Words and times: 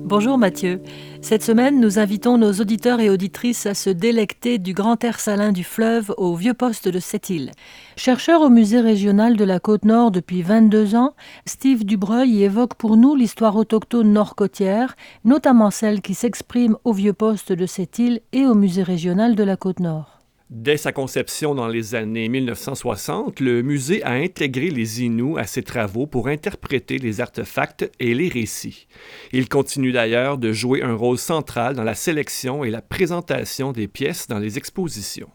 Bonjour 0.00 0.36
Mathieu. 0.36 0.82
Cette 1.20 1.42
semaine, 1.42 1.80
nous 1.80 1.98
invitons 1.98 2.38
nos 2.38 2.52
auditeurs 2.52 3.00
et 3.00 3.08
auditrices 3.08 3.66
à 3.66 3.74
se 3.74 3.90
délecter 3.90 4.58
du 4.58 4.72
grand 4.72 5.02
air 5.04 5.20
salin 5.20 5.52
du 5.52 5.64
fleuve 5.64 6.12
au 6.16 6.34
vieux 6.34 6.54
poste 6.54 6.88
de 6.88 6.98
Sept-Îles. 6.98 7.52
Chercheur 7.96 8.40
au 8.42 8.48
musée 8.48 8.80
régional 8.80 9.36
de 9.36 9.44
la 9.44 9.60
Côte-Nord 9.60 10.10
depuis 10.10 10.42
22 10.42 10.96
ans, 10.96 11.14
Steve 11.44 11.84
Dubreuil 11.84 12.42
évoque 12.42 12.74
pour 12.74 12.96
nous 12.96 13.14
l'histoire 13.14 13.56
autochtone 13.56 14.12
nord-côtière, 14.12 14.96
notamment 15.24 15.70
celle 15.70 16.00
qui 16.00 16.14
s'exprime 16.14 16.76
au 16.84 16.92
vieux 16.92 17.12
poste 17.12 17.52
de 17.52 17.66
Sept-Îles 17.66 18.20
et 18.32 18.46
au 18.46 18.54
musée 18.54 18.82
régional 18.82 19.34
de 19.34 19.44
la 19.44 19.56
Côte-Nord. 19.56 20.15
Dès 20.48 20.76
sa 20.76 20.92
conception 20.92 21.56
dans 21.56 21.66
les 21.66 21.96
années 21.96 22.28
1960, 22.28 23.40
le 23.40 23.62
musée 23.62 24.04
a 24.04 24.12
intégré 24.12 24.70
les 24.70 25.02
Inuits 25.02 25.40
à 25.40 25.44
ses 25.44 25.64
travaux 25.64 26.06
pour 26.06 26.28
interpréter 26.28 26.98
les 26.98 27.20
artefacts 27.20 27.90
et 27.98 28.14
les 28.14 28.28
récits. 28.28 28.86
Il 29.32 29.48
continue 29.48 29.90
d'ailleurs 29.90 30.38
de 30.38 30.52
jouer 30.52 30.84
un 30.84 30.94
rôle 30.94 31.18
central 31.18 31.74
dans 31.74 31.82
la 31.82 31.96
sélection 31.96 32.62
et 32.62 32.70
la 32.70 32.80
présentation 32.80 33.72
des 33.72 33.88
pièces 33.88 34.28
dans 34.28 34.38
les 34.38 34.56
expositions. 34.56 35.30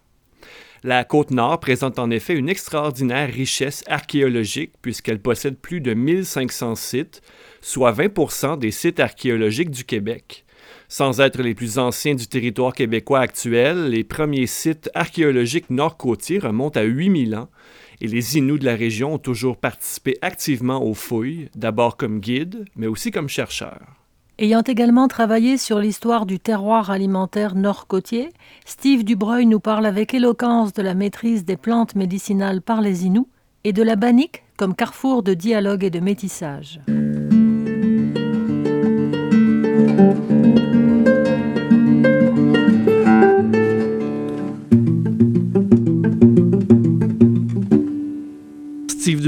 La 0.82 1.04
Côte-Nord 1.04 1.60
présente 1.60 2.00
en 2.00 2.10
effet 2.10 2.34
une 2.34 2.48
extraordinaire 2.48 3.30
richesse 3.30 3.84
archéologique 3.88 4.72
puisqu'elle 4.82 5.20
possède 5.20 5.58
plus 5.58 5.82
de 5.82 5.94
1500 5.94 6.76
sites, 6.76 7.22
soit 7.60 7.92
20% 7.92 8.58
des 8.58 8.72
sites 8.72 9.02
archéologiques 9.02 9.72
du 9.72 9.84
Québec. 9.84 10.46
Sans 10.92 11.22
être 11.22 11.42
les 11.42 11.56
plus 11.56 11.80
anciens 11.80 12.16
du 12.16 12.28
territoire 12.28 12.74
québécois 12.74 13.22
actuel, 13.22 13.92
les 13.92 14.04
premiers 14.04 14.46
sites 14.46 14.90
archéologiques 14.94 15.70
nord-côtiers 15.70 16.38
remontent 16.38 16.78
à 16.78 16.84
8000 16.84 17.34
ans 17.38 17.48
et 18.02 18.08
les 18.08 18.38
Inuits 18.38 18.60
de 18.60 18.66
la 18.66 18.76
région 18.76 19.14
ont 19.14 19.18
toujours 19.18 19.56
participé 19.56 20.18
activement 20.22 20.84
aux 20.84 20.94
fouilles, 20.94 21.48
d'abord 21.56 21.96
comme 21.96 22.20
guides, 22.20 22.66
mais 22.76 22.88
aussi 22.88 23.10
comme 23.10 23.30
chercheurs. 23.30 24.02
Ayant 24.38 24.64
également 24.64 25.08
travaillé 25.08 25.58
sur 25.58 25.80
l'histoire 25.80 26.26
du 26.26 26.40
terroir 26.40 26.92
alimentaire 26.92 27.56
nord-côtier, 27.56 28.34
Steve 28.66 29.06
Dubreuil 29.06 29.46
nous 29.46 29.62
parle 29.62 29.86
avec 29.86 30.14
éloquence 30.14 30.74
de 30.74 30.82
la 30.82 30.94
maîtrise 30.94 31.46
des 31.46 31.56
plantes 31.56 31.96
médicinales 31.96 32.62
par 32.62 32.82
les 32.82 33.06
Inuits 33.06 33.28
et 33.64 33.72
de 33.72 33.82
la 33.82 33.96
bannique 33.96 34.44
comme 34.58 34.76
carrefour 34.76 35.24
de 35.24 35.36
dialogue 35.36 35.86
et 35.86 35.90
de 35.90 36.02
métissage. 36.02 36.82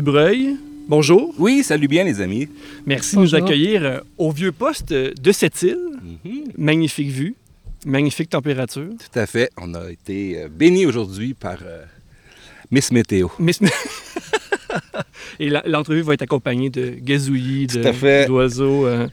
Dubreuil, 0.07 0.57
bonjour. 0.89 1.33
Oui, 1.39 1.63
salut 1.63 1.87
bien 1.87 2.03
les 2.03 2.19
amis. 2.19 2.49
Merci 2.85 3.15
de 3.15 3.21
nous 3.21 3.35
accueillir 3.35 3.85
euh, 3.85 3.99
au 4.17 4.31
vieux 4.33 4.51
poste 4.51 4.91
de 4.91 5.31
cette 5.31 5.61
île. 5.61 5.79
Magnifique 6.57 7.07
vue, 7.07 7.35
magnifique 7.85 8.29
température. 8.29 8.89
Tout 8.89 9.17
à 9.17 9.25
fait. 9.25 9.49
On 9.55 9.73
a 9.75 9.89
été 9.89 10.39
euh, 10.41 10.49
bénis 10.51 10.85
aujourd'hui 10.85 11.33
par 11.33 11.59
euh, 11.65 11.85
Miss 12.69 12.91
Météo. 12.91 13.29
Miss 13.39 13.61
Et 15.39 15.49
la- 15.49 15.63
l'entrevue 15.65 16.01
va 16.01 16.15
être 16.15 16.21
accompagnée 16.23 16.69
de 16.69 16.95
gazouillis, 16.99 17.67
d'oiseaux. 18.27 18.85
euh, 18.85 19.07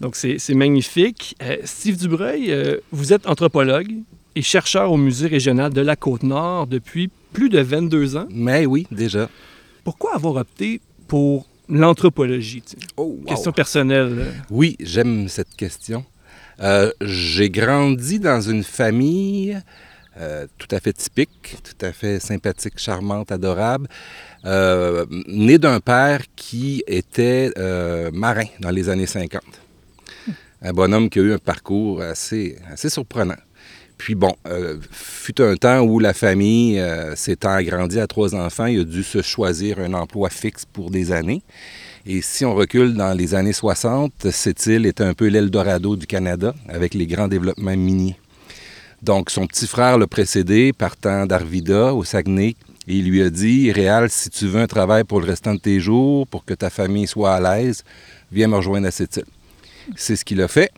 donc, 0.00 0.16
c'est 0.16 0.40
c'est 0.40 0.54
magnifique. 0.54 1.36
Euh, 1.40 1.58
Steve 1.62 1.96
Dubreuil, 1.96 2.50
euh, 2.50 2.78
vous 2.90 3.12
êtes 3.12 3.28
anthropologue 3.28 3.92
et 4.34 4.42
chercheur 4.42 4.90
au 4.90 4.96
Musée 4.96 5.28
régional 5.28 5.72
de 5.72 5.82
la 5.82 5.94
Côte-Nord 5.94 6.66
depuis 6.66 7.10
plus 7.32 7.48
de 7.48 7.60
22 7.60 8.16
ans. 8.16 8.26
Mais 8.32 8.66
oui, 8.66 8.88
déjà. 8.90 9.28
Pourquoi 9.84 10.14
avoir 10.14 10.36
opté 10.36 10.80
pour 11.08 11.46
l'anthropologie? 11.68 12.62
Oh, 12.96 13.18
wow. 13.20 13.24
Question 13.26 13.52
personnelle. 13.52 14.32
Oui, 14.50 14.76
j'aime 14.80 15.28
cette 15.28 15.54
question. 15.56 16.04
Euh, 16.60 16.92
J'ai 17.00 17.50
grandi 17.50 18.20
dans 18.20 18.40
une 18.40 18.62
famille 18.62 19.58
euh, 20.18 20.46
tout 20.58 20.68
à 20.74 20.78
fait 20.80 20.92
typique, 20.92 21.56
tout 21.64 21.86
à 21.86 21.90
fait 21.92 22.20
sympathique, 22.20 22.74
charmante, 22.76 23.32
adorable, 23.32 23.88
euh, 24.44 25.06
née 25.26 25.58
d'un 25.58 25.80
père 25.80 26.20
qui 26.36 26.84
était 26.86 27.50
euh, 27.56 28.10
marin 28.12 28.44
dans 28.60 28.70
les 28.70 28.90
années 28.90 29.06
50. 29.06 29.42
Un 30.60 30.72
bonhomme 30.72 31.08
qui 31.08 31.18
a 31.18 31.22
eu 31.22 31.32
un 31.32 31.38
parcours 31.38 32.02
assez, 32.02 32.58
assez 32.70 32.90
surprenant. 32.90 33.38
Puis 34.02 34.16
bon, 34.16 34.34
euh, 34.48 34.78
fut 34.90 35.40
un 35.40 35.54
temps 35.54 35.78
où 35.82 36.00
la 36.00 36.12
famille 36.12 36.80
euh, 36.80 37.14
s'étant 37.14 37.52
agrandie 37.52 38.00
à 38.00 38.08
trois 38.08 38.34
enfants, 38.34 38.66
il 38.66 38.80
a 38.80 38.84
dû 38.84 39.04
se 39.04 39.22
choisir 39.22 39.78
un 39.78 39.94
emploi 39.94 40.28
fixe 40.28 40.64
pour 40.64 40.90
des 40.90 41.12
années. 41.12 41.40
Et 42.04 42.20
si 42.20 42.44
on 42.44 42.52
recule 42.52 42.94
dans 42.94 43.16
les 43.16 43.36
années 43.36 43.52
60, 43.52 44.28
cette 44.32 44.66
île 44.66 44.86
était 44.86 45.04
un 45.04 45.14
peu 45.14 45.28
l'Eldorado 45.28 45.94
du 45.94 46.08
Canada 46.08 46.52
avec 46.68 46.94
les 46.94 47.06
grands 47.06 47.28
développements 47.28 47.76
miniers. 47.76 48.16
Donc 49.04 49.30
son 49.30 49.46
petit 49.46 49.68
frère 49.68 49.98
l'a 49.98 50.08
précédé 50.08 50.72
partant 50.72 51.24
d'Arvida 51.24 51.94
au 51.94 52.02
Saguenay 52.02 52.56
et 52.88 52.96
il 52.96 53.08
lui 53.08 53.22
a 53.22 53.30
dit 53.30 53.70
Réal, 53.70 54.10
si 54.10 54.30
tu 54.30 54.48
veux 54.48 54.62
un 54.62 54.66
travail 54.66 55.04
pour 55.04 55.20
le 55.20 55.26
restant 55.26 55.54
de 55.54 55.60
tes 55.60 55.78
jours, 55.78 56.26
pour 56.26 56.44
que 56.44 56.54
ta 56.54 56.70
famille 56.70 57.06
soit 57.06 57.34
à 57.34 57.40
l'aise, 57.40 57.84
viens 58.32 58.48
me 58.48 58.56
rejoindre 58.56 58.88
à 58.88 58.90
cette 58.90 59.18
île. 59.18 59.26
C'est 59.94 60.16
ce 60.16 60.24
qu'il 60.24 60.42
a 60.42 60.48
fait. 60.48 60.72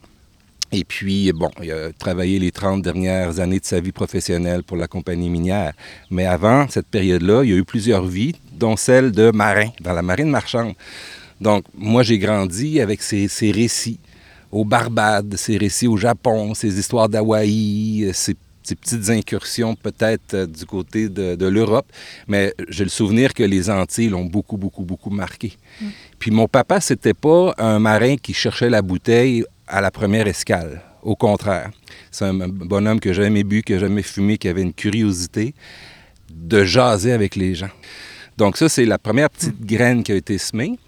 Et 0.72 0.84
puis, 0.84 1.32
bon, 1.32 1.50
il 1.62 1.70
a 1.70 1.92
travaillé 1.92 2.38
les 2.38 2.50
30 2.50 2.82
dernières 2.82 3.38
années 3.38 3.60
de 3.60 3.64
sa 3.64 3.80
vie 3.80 3.92
professionnelle 3.92 4.62
pour 4.62 4.76
la 4.76 4.88
compagnie 4.88 5.30
minière. 5.30 5.72
Mais 6.10 6.26
avant 6.26 6.66
cette 6.68 6.88
période-là, 6.88 7.44
il 7.44 7.50
y 7.50 7.52
a 7.52 7.56
eu 7.56 7.64
plusieurs 7.64 8.06
vies, 8.06 8.34
dont 8.52 8.76
celle 8.76 9.12
de 9.12 9.30
marin, 9.30 9.68
dans 9.80 9.92
la 9.92 10.02
marine 10.02 10.30
marchande. 10.30 10.74
Donc, 11.40 11.64
moi, 11.76 12.02
j'ai 12.02 12.18
grandi 12.18 12.80
avec 12.80 13.02
ces, 13.02 13.28
ces 13.28 13.52
récits 13.52 14.00
aux 14.50 14.64
Barbades, 14.64 15.36
ces 15.36 15.58
récits 15.58 15.88
au 15.88 15.96
Japon, 15.96 16.54
ces 16.54 16.78
histoires 16.78 17.08
d'Hawaï, 17.08 18.10
ces, 18.14 18.36
ces 18.64 18.74
petites 18.74 19.10
incursions 19.10 19.76
peut-être 19.76 20.34
euh, 20.34 20.46
du 20.46 20.64
côté 20.64 21.08
de, 21.08 21.36
de 21.36 21.46
l'Europe. 21.46 21.86
Mais 22.26 22.54
j'ai 22.68 22.84
le 22.84 22.90
souvenir 22.90 23.34
que 23.34 23.42
les 23.42 23.70
Antilles 23.70 24.08
l'ont 24.08 24.24
beaucoup, 24.24 24.56
beaucoup, 24.56 24.82
beaucoup 24.82 25.10
marqué. 25.10 25.56
Puis 26.18 26.30
mon 26.30 26.48
papa, 26.48 26.80
c'était 26.80 27.14
pas 27.14 27.54
un 27.58 27.78
marin 27.78 28.16
qui 28.16 28.32
cherchait 28.32 28.70
la 28.70 28.80
bouteille 28.82 29.44
à 29.66 29.80
la 29.80 29.90
première 29.90 30.26
escale. 30.26 30.82
Au 31.02 31.16
contraire. 31.16 31.70
C'est 32.10 32.24
un 32.24 32.48
bonhomme 32.48 32.98
que 32.98 33.12
j'ai 33.12 33.24
jamais 33.24 33.44
bu, 33.44 33.62
que 33.62 33.74
j'ai 33.74 33.80
jamais 33.80 34.02
fumé, 34.02 34.38
qui 34.38 34.48
avait 34.48 34.62
une 34.62 34.72
curiosité 34.72 35.54
de 36.30 36.64
jaser 36.64 37.12
avec 37.12 37.36
les 37.36 37.54
gens. 37.54 37.70
Donc 38.36 38.56
ça, 38.56 38.68
c'est 38.68 38.84
la 38.84 38.98
première 38.98 39.30
petite 39.30 39.60
graine 39.64 40.02
qui 40.02 40.12
a 40.12 40.14
été 40.14 40.38
semée. 40.38 40.78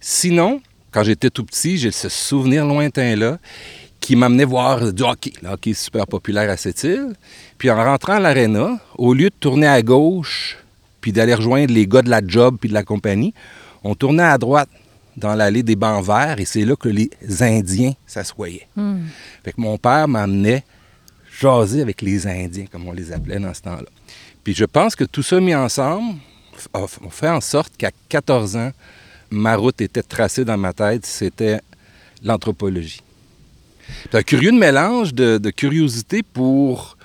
Sinon, 0.00 0.60
quand 0.90 1.04
j'étais 1.04 1.30
tout 1.30 1.44
petit, 1.44 1.78
j'ai 1.78 1.92
ce 1.92 2.08
souvenir 2.08 2.66
lointain-là 2.66 3.38
qui 4.00 4.16
m'amenait 4.16 4.44
voir 4.44 4.92
du 4.92 5.02
hockey. 5.02 5.32
Le 5.42 5.50
hockey 5.50 5.70
est 5.70 5.74
super 5.74 6.06
populaire 6.06 6.50
à 6.50 6.56
cette 6.56 6.82
île. 6.82 7.14
Puis 7.56 7.70
en 7.70 7.76
rentrant 7.76 8.14
à 8.14 8.20
l'aréna, 8.20 8.78
au 8.98 9.14
lieu 9.14 9.30
de 9.30 9.34
tourner 9.38 9.68
à 9.68 9.80
gauche 9.80 10.58
puis 11.00 11.12
d'aller 11.12 11.34
rejoindre 11.34 11.72
les 11.72 11.86
gars 11.86 12.02
de 12.02 12.10
la 12.10 12.20
job 12.26 12.56
puis 12.60 12.68
de 12.68 12.74
la 12.74 12.82
compagnie, 12.82 13.32
on 13.84 13.94
tournait 13.94 14.22
à 14.22 14.38
droite 14.38 14.68
dans 15.16 15.34
l'allée 15.34 15.62
des 15.62 15.76
bancs 15.76 16.04
verts 16.04 16.38
et 16.38 16.44
c'est 16.44 16.64
là 16.64 16.76
que 16.76 16.88
les 16.88 17.10
Indiens 17.40 17.92
s'assoyaient. 18.06 18.68
Fait 19.44 19.52
que 19.52 19.60
mon 19.60 19.78
père 19.78 20.08
m'amenait 20.08 20.64
jaser 21.40 21.82
avec 21.82 22.02
les 22.02 22.26
Indiens, 22.26 22.66
comme 22.70 22.86
on 22.86 22.92
les 22.92 23.12
appelait 23.12 23.38
dans 23.38 23.52
ce 23.54 23.62
temps-là. 23.62 23.88
Puis 24.44 24.54
je 24.54 24.64
pense 24.64 24.94
que 24.96 25.04
tout 25.04 25.22
ça 25.22 25.40
mis 25.40 25.54
ensemble 25.54 26.16
a 26.74 26.80
a 26.80 26.86
fait 27.10 27.28
en 27.28 27.40
sorte 27.40 27.72
qu'à 27.76 27.90
14 28.08 28.56
ans, 28.56 28.72
ma 29.30 29.56
route 29.56 29.80
était 29.80 30.02
tracée 30.02 30.44
dans 30.44 30.58
ma 30.58 30.72
tête, 30.72 31.06
c'était 31.06 31.60
l'anthropologie. 32.22 33.02
C'est 34.04 34.14
un 34.14 34.22
curieux 34.22 34.52
mélange 34.52 35.12
de, 35.14 35.38
de 35.38 35.50
curiosité 35.50 36.22
pour 36.22 36.96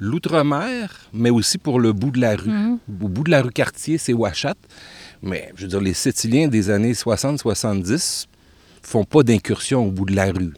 l'outre-mer, 0.00 1.08
mais 1.12 1.30
aussi 1.30 1.58
pour 1.58 1.80
le 1.80 1.92
bout 1.92 2.10
de 2.10 2.20
la 2.20 2.36
rue. 2.36 2.50
Au 3.00 3.08
bout 3.08 3.24
de 3.24 3.30
la 3.30 3.42
rue 3.42 3.52
Cartier, 3.52 3.98
c'est 3.98 4.12
Ouachat. 4.12 4.54
Mais 5.22 5.50
je 5.56 5.62
veux 5.62 5.68
dire, 5.68 5.80
les 5.80 5.94
Sétiliens 5.94 6.48
des 6.48 6.70
années 6.70 6.92
60-70 6.92 8.26
font 8.82 9.04
pas 9.04 9.22
d'incursion 9.22 9.86
au 9.86 9.90
bout 9.90 10.04
de 10.04 10.14
la 10.14 10.30
rue. 10.32 10.54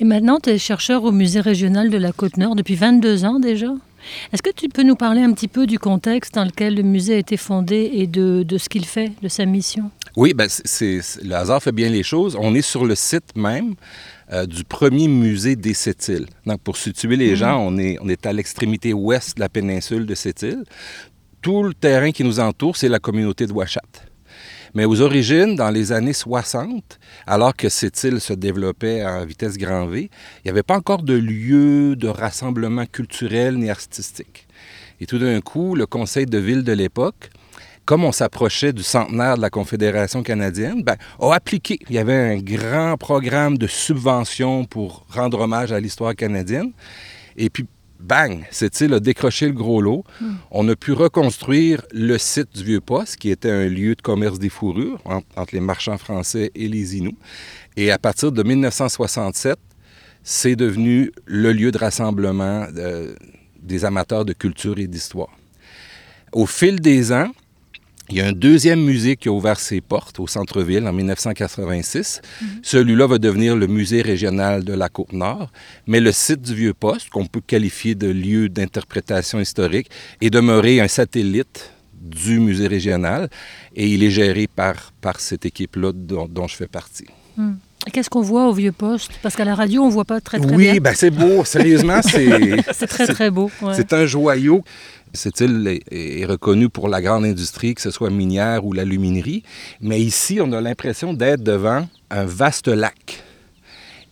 Et 0.00 0.04
maintenant, 0.04 0.40
tu 0.40 0.50
es 0.50 0.58
chercheur 0.58 1.04
au 1.04 1.12
musée 1.12 1.40
régional 1.40 1.90
de 1.90 1.98
la 1.98 2.12
Côte-Nord 2.12 2.56
depuis 2.56 2.74
22 2.74 3.24
ans 3.24 3.38
déjà. 3.38 3.68
Est-ce 4.32 4.42
que 4.42 4.50
tu 4.50 4.68
peux 4.68 4.82
nous 4.82 4.96
parler 4.96 5.20
un 5.20 5.32
petit 5.32 5.48
peu 5.48 5.66
du 5.66 5.78
contexte 5.78 6.34
dans 6.34 6.44
lequel 6.44 6.74
le 6.74 6.82
musée 6.82 7.14
a 7.14 7.18
été 7.18 7.36
fondé 7.36 7.90
et 7.92 8.06
de, 8.06 8.42
de 8.42 8.58
ce 8.58 8.70
qu'il 8.70 8.86
fait, 8.86 9.12
de 9.22 9.28
sa 9.28 9.44
mission? 9.44 9.90
Oui, 10.16 10.32
ben 10.34 10.48
c'est, 10.48 11.00
le 11.22 11.34
hasard 11.34 11.62
fait 11.62 11.72
bien 11.72 11.90
les 11.90 12.02
choses. 12.02 12.36
On 12.40 12.54
est 12.54 12.62
sur 12.62 12.84
le 12.84 12.94
site 12.94 13.36
même 13.36 13.74
euh, 14.32 14.46
du 14.46 14.64
premier 14.64 15.06
musée 15.06 15.54
des 15.54 15.74
Sept-Îles. 15.74 16.26
Donc, 16.46 16.60
pour 16.62 16.76
situer 16.76 17.16
les 17.16 17.30
mhm. 17.30 17.36
gens, 17.36 17.60
on 17.60 17.78
est, 17.78 17.98
on 18.00 18.08
est 18.08 18.24
à 18.26 18.32
l'extrémité 18.32 18.92
ouest 18.92 19.36
de 19.36 19.40
la 19.40 19.48
péninsule 19.48 20.06
de 20.06 20.14
Sept-Îles. 20.14 20.64
Tout 21.42 21.62
le 21.62 21.72
terrain 21.72 22.10
qui 22.10 22.22
nous 22.22 22.38
entoure, 22.38 22.76
c'est 22.76 22.88
la 22.88 22.98
communauté 22.98 23.46
de 23.46 23.52
Ouachat. 23.52 23.80
Mais 24.74 24.84
aux 24.84 25.00
origines, 25.00 25.56
dans 25.56 25.70
les 25.70 25.90
années 25.90 26.12
60, 26.12 26.98
alors 27.26 27.56
que 27.56 27.68
cette 27.68 28.04
île 28.04 28.20
se 28.20 28.34
développait 28.34 29.00
à 29.00 29.24
vitesse 29.24 29.56
grand 29.56 29.86
V, 29.86 30.10
il 30.10 30.40
n'y 30.44 30.50
avait 30.50 30.62
pas 30.62 30.76
encore 30.76 31.02
de 31.02 31.14
lieu 31.14 31.96
de 31.96 32.08
rassemblement 32.08 32.84
culturel 32.84 33.56
ni 33.56 33.70
artistique. 33.70 34.46
Et 35.00 35.06
tout 35.06 35.18
d'un 35.18 35.40
coup, 35.40 35.74
le 35.74 35.86
conseil 35.86 36.26
de 36.26 36.38
ville 36.38 36.62
de 36.62 36.72
l'époque, 36.72 37.30
comme 37.86 38.04
on 38.04 38.12
s'approchait 38.12 38.74
du 38.74 38.82
centenaire 38.82 39.36
de 39.36 39.40
la 39.40 39.50
Confédération 39.50 40.22
canadienne, 40.22 40.82
ben, 40.82 40.96
a 41.18 41.32
appliqué. 41.32 41.78
Il 41.88 41.96
y 41.96 41.98
avait 41.98 42.36
un 42.36 42.36
grand 42.36 42.96
programme 42.98 43.56
de 43.56 43.66
subvention 43.66 44.66
pour 44.66 45.06
rendre 45.08 45.40
hommage 45.40 45.72
à 45.72 45.80
l'histoire 45.80 46.14
canadienne. 46.14 46.72
Et 47.36 47.48
puis, 47.48 47.66
bang, 48.00 48.44
cette 48.50 48.80
île 48.80 48.94
a 48.94 49.00
décroché 49.00 49.46
le 49.46 49.52
gros 49.52 49.80
lot. 49.80 50.04
Hmm. 50.20 50.34
On 50.50 50.68
a 50.68 50.76
pu 50.76 50.92
reconstruire 50.92 51.82
le 51.92 52.18
site 52.18 52.54
du 52.54 52.64
Vieux-Poste, 52.64 53.16
qui 53.16 53.30
était 53.30 53.50
un 53.50 53.68
lieu 53.68 53.94
de 53.94 54.02
commerce 54.02 54.38
des 54.38 54.48
fourrures 54.48 55.00
entre 55.04 55.54
les 55.54 55.60
marchands 55.60 55.98
français 55.98 56.50
et 56.54 56.68
les 56.68 56.96
Inuits. 56.96 57.18
Et 57.76 57.90
à 57.90 57.98
partir 57.98 58.32
de 58.32 58.42
1967, 58.42 59.58
c'est 60.22 60.56
devenu 60.56 61.12
le 61.26 61.52
lieu 61.52 61.70
de 61.70 61.78
rassemblement 61.78 62.66
euh, 62.76 63.14
des 63.62 63.84
amateurs 63.84 64.24
de 64.24 64.32
culture 64.32 64.78
et 64.78 64.86
d'histoire. 64.86 65.30
Au 66.32 66.46
fil 66.46 66.80
des 66.80 67.12
ans, 67.12 67.30
il 68.10 68.16
y 68.16 68.20
a 68.20 68.26
un 68.26 68.32
deuxième 68.32 68.82
musée 68.82 69.16
qui 69.16 69.28
a 69.28 69.32
ouvert 69.32 69.60
ses 69.60 69.80
portes 69.80 70.18
au 70.18 70.26
centre-ville 70.26 70.86
en 70.86 70.92
1986. 70.92 72.20
Mhm. 72.40 72.48
Celui-là 72.62 73.06
va 73.06 73.18
devenir 73.18 73.56
le 73.56 73.66
musée 73.66 74.02
régional 74.02 74.64
de 74.64 74.72
la 74.72 74.88
Côte-Nord, 74.88 75.52
mais 75.86 76.00
le 76.00 76.10
site 76.10 76.42
du 76.42 76.54
Vieux-Poste, 76.54 77.08
qu'on 77.10 77.26
peut 77.26 77.40
qualifier 77.40 77.94
de 77.94 78.08
lieu 78.08 78.48
d'interprétation 78.48 79.38
historique, 79.38 79.90
est 80.20 80.30
demeuré 80.30 80.80
un 80.80 80.88
satellite 80.88 81.72
du 82.00 82.40
musée 82.40 82.66
régional 82.66 83.28
et 83.76 83.86
il 83.86 84.02
est 84.02 84.10
géré 84.10 84.48
par, 84.48 84.92
par 85.00 85.20
cette 85.20 85.46
équipe-là 85.46 85.92
dont, 85.92 86.48
je 86.48 86.56
fais 86.56 86.66
partie. 86.66 87.06
Hmm. 87.36 87.54
Qu'est-ce 87.92 88.10
qu'on 88.10 88.20
voit 88.20 88.46
au 88.46 88.52
vieux 88.52 88.72
poste? 88.72 89.10
Parce 89.22 89.36
qu'à 89.36 89.44
la 89.44 89.54
radio, 89.54 89.82
on 89.82 89.86
ne 89.86 89.92
voit 89.92 90.04
pas 90.04 90.20
très, 90.20 90.38
très 90.38 90.54
bien. 90.54 90.72
Oui, 90.74 90.80
ben 90.80 90.92
c'est 90.94 91.10
beau. 91.10 91.44
Sérieusement, 91.44 92.02
c'est... 92.02 92.62
c'est 92.72 92.86
très, 92.86 93.06
très 93.06 93.30
beau. 93.30 93.50
C'est 93.72 93.92
un 93.94 94.04
joyau. 94.04 94.62
Cette 95.12 95.40
île 95.40 95.80
est, 95.90 96.24
reconnue 96.24 96.68
pour 96.68 96.88
la 96.88 97.00
grande 97.00 97.24
industrie, 97.24 97.74
que 97.74 97.80
ce 97.80 97.90
soit 97.90 98.10
minière 98.10 98.64
ou 98.64 98.72
l'aluminerie. 98.72 99.42
Mais 99.80 100.00
ici, 100.00 100.40
on 100.40 100.52
a 100.52 100.60
l'impression 100.60 101.14
d'être 101.14 101.42
devant 101.42 101.88
un 102.10 102.24
vaste 102.24 102.68
lac. 102.68 103.22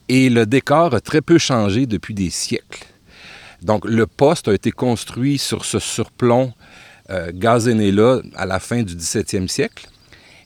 Et 0.08 0.30
le 0.30 0.46
décor 0.46 0.94
a 0.94 1.00
très 1.00 1.20
peu 1.20 1.38
changé 1.38 1.86
depuis 1.86 2.14
des 2.14 2.30
siècles. 2.30 2.86
Donc, 3.62 3.84
le 3.84 4.06
poste 4.06 4.48
a 4.48 4.54
été 4.54 4.70
construit 4.70 5.36
sur 5.36 5.64
ce 5.64 5.78
surplomb 5.78 6.52
euh, 7.10 7.30
gazéné-là 7.34 8.22
à 8.34 8.46
la 8.46 8.58
fin 8.60 8.82
du 8.82 8.94
17e 8.94 9.46
siècle. 9.46 9.88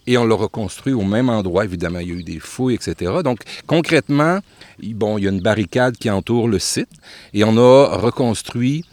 Et 0.07 0.19
on 0.19 0.25
l'a 0.25 0.35
reconstruit 0.35 0.93
au 0.93 1.03
même 1.03 1.29
endroit. 1.29 1.65
Évidemment, 1.65 2.01
il 2.01 2.09
y 2.09 2.11
a 2.11 2.15
eu 2.15 2.23
des 2.25 2.41
fouilles, 2.41 2.75
etc. 2.75 3.13
Donc, 3.23 3.41
concrètement, 3.67 4.41
il 4.81 4.97
y 4.99 5.27
a 5.27 5.31
une 5.31 5.41
barricade 5.41 5.97
qui 5.97 6.11
entoure 6.11 6.49
le 6.49 6.59
site. 6.59 6.91
Et 7.33 7.45
on 7.45 7.57
a 7.57 7.97
reconstruit 7.97 8.85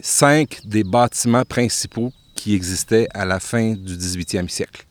cinq 0.00 0.60
des 0.64 0.82
bâtiments 0.82 1.44
principaux 1.44 2.12
qui 2.34 2.54
existaient 2.54 3.06
à 3.14 3.24
la 3.24 3.38
fin 3.38 3.74
du 3.74 3.96
18e 3.96 4.48
siècle. 4.48 4.86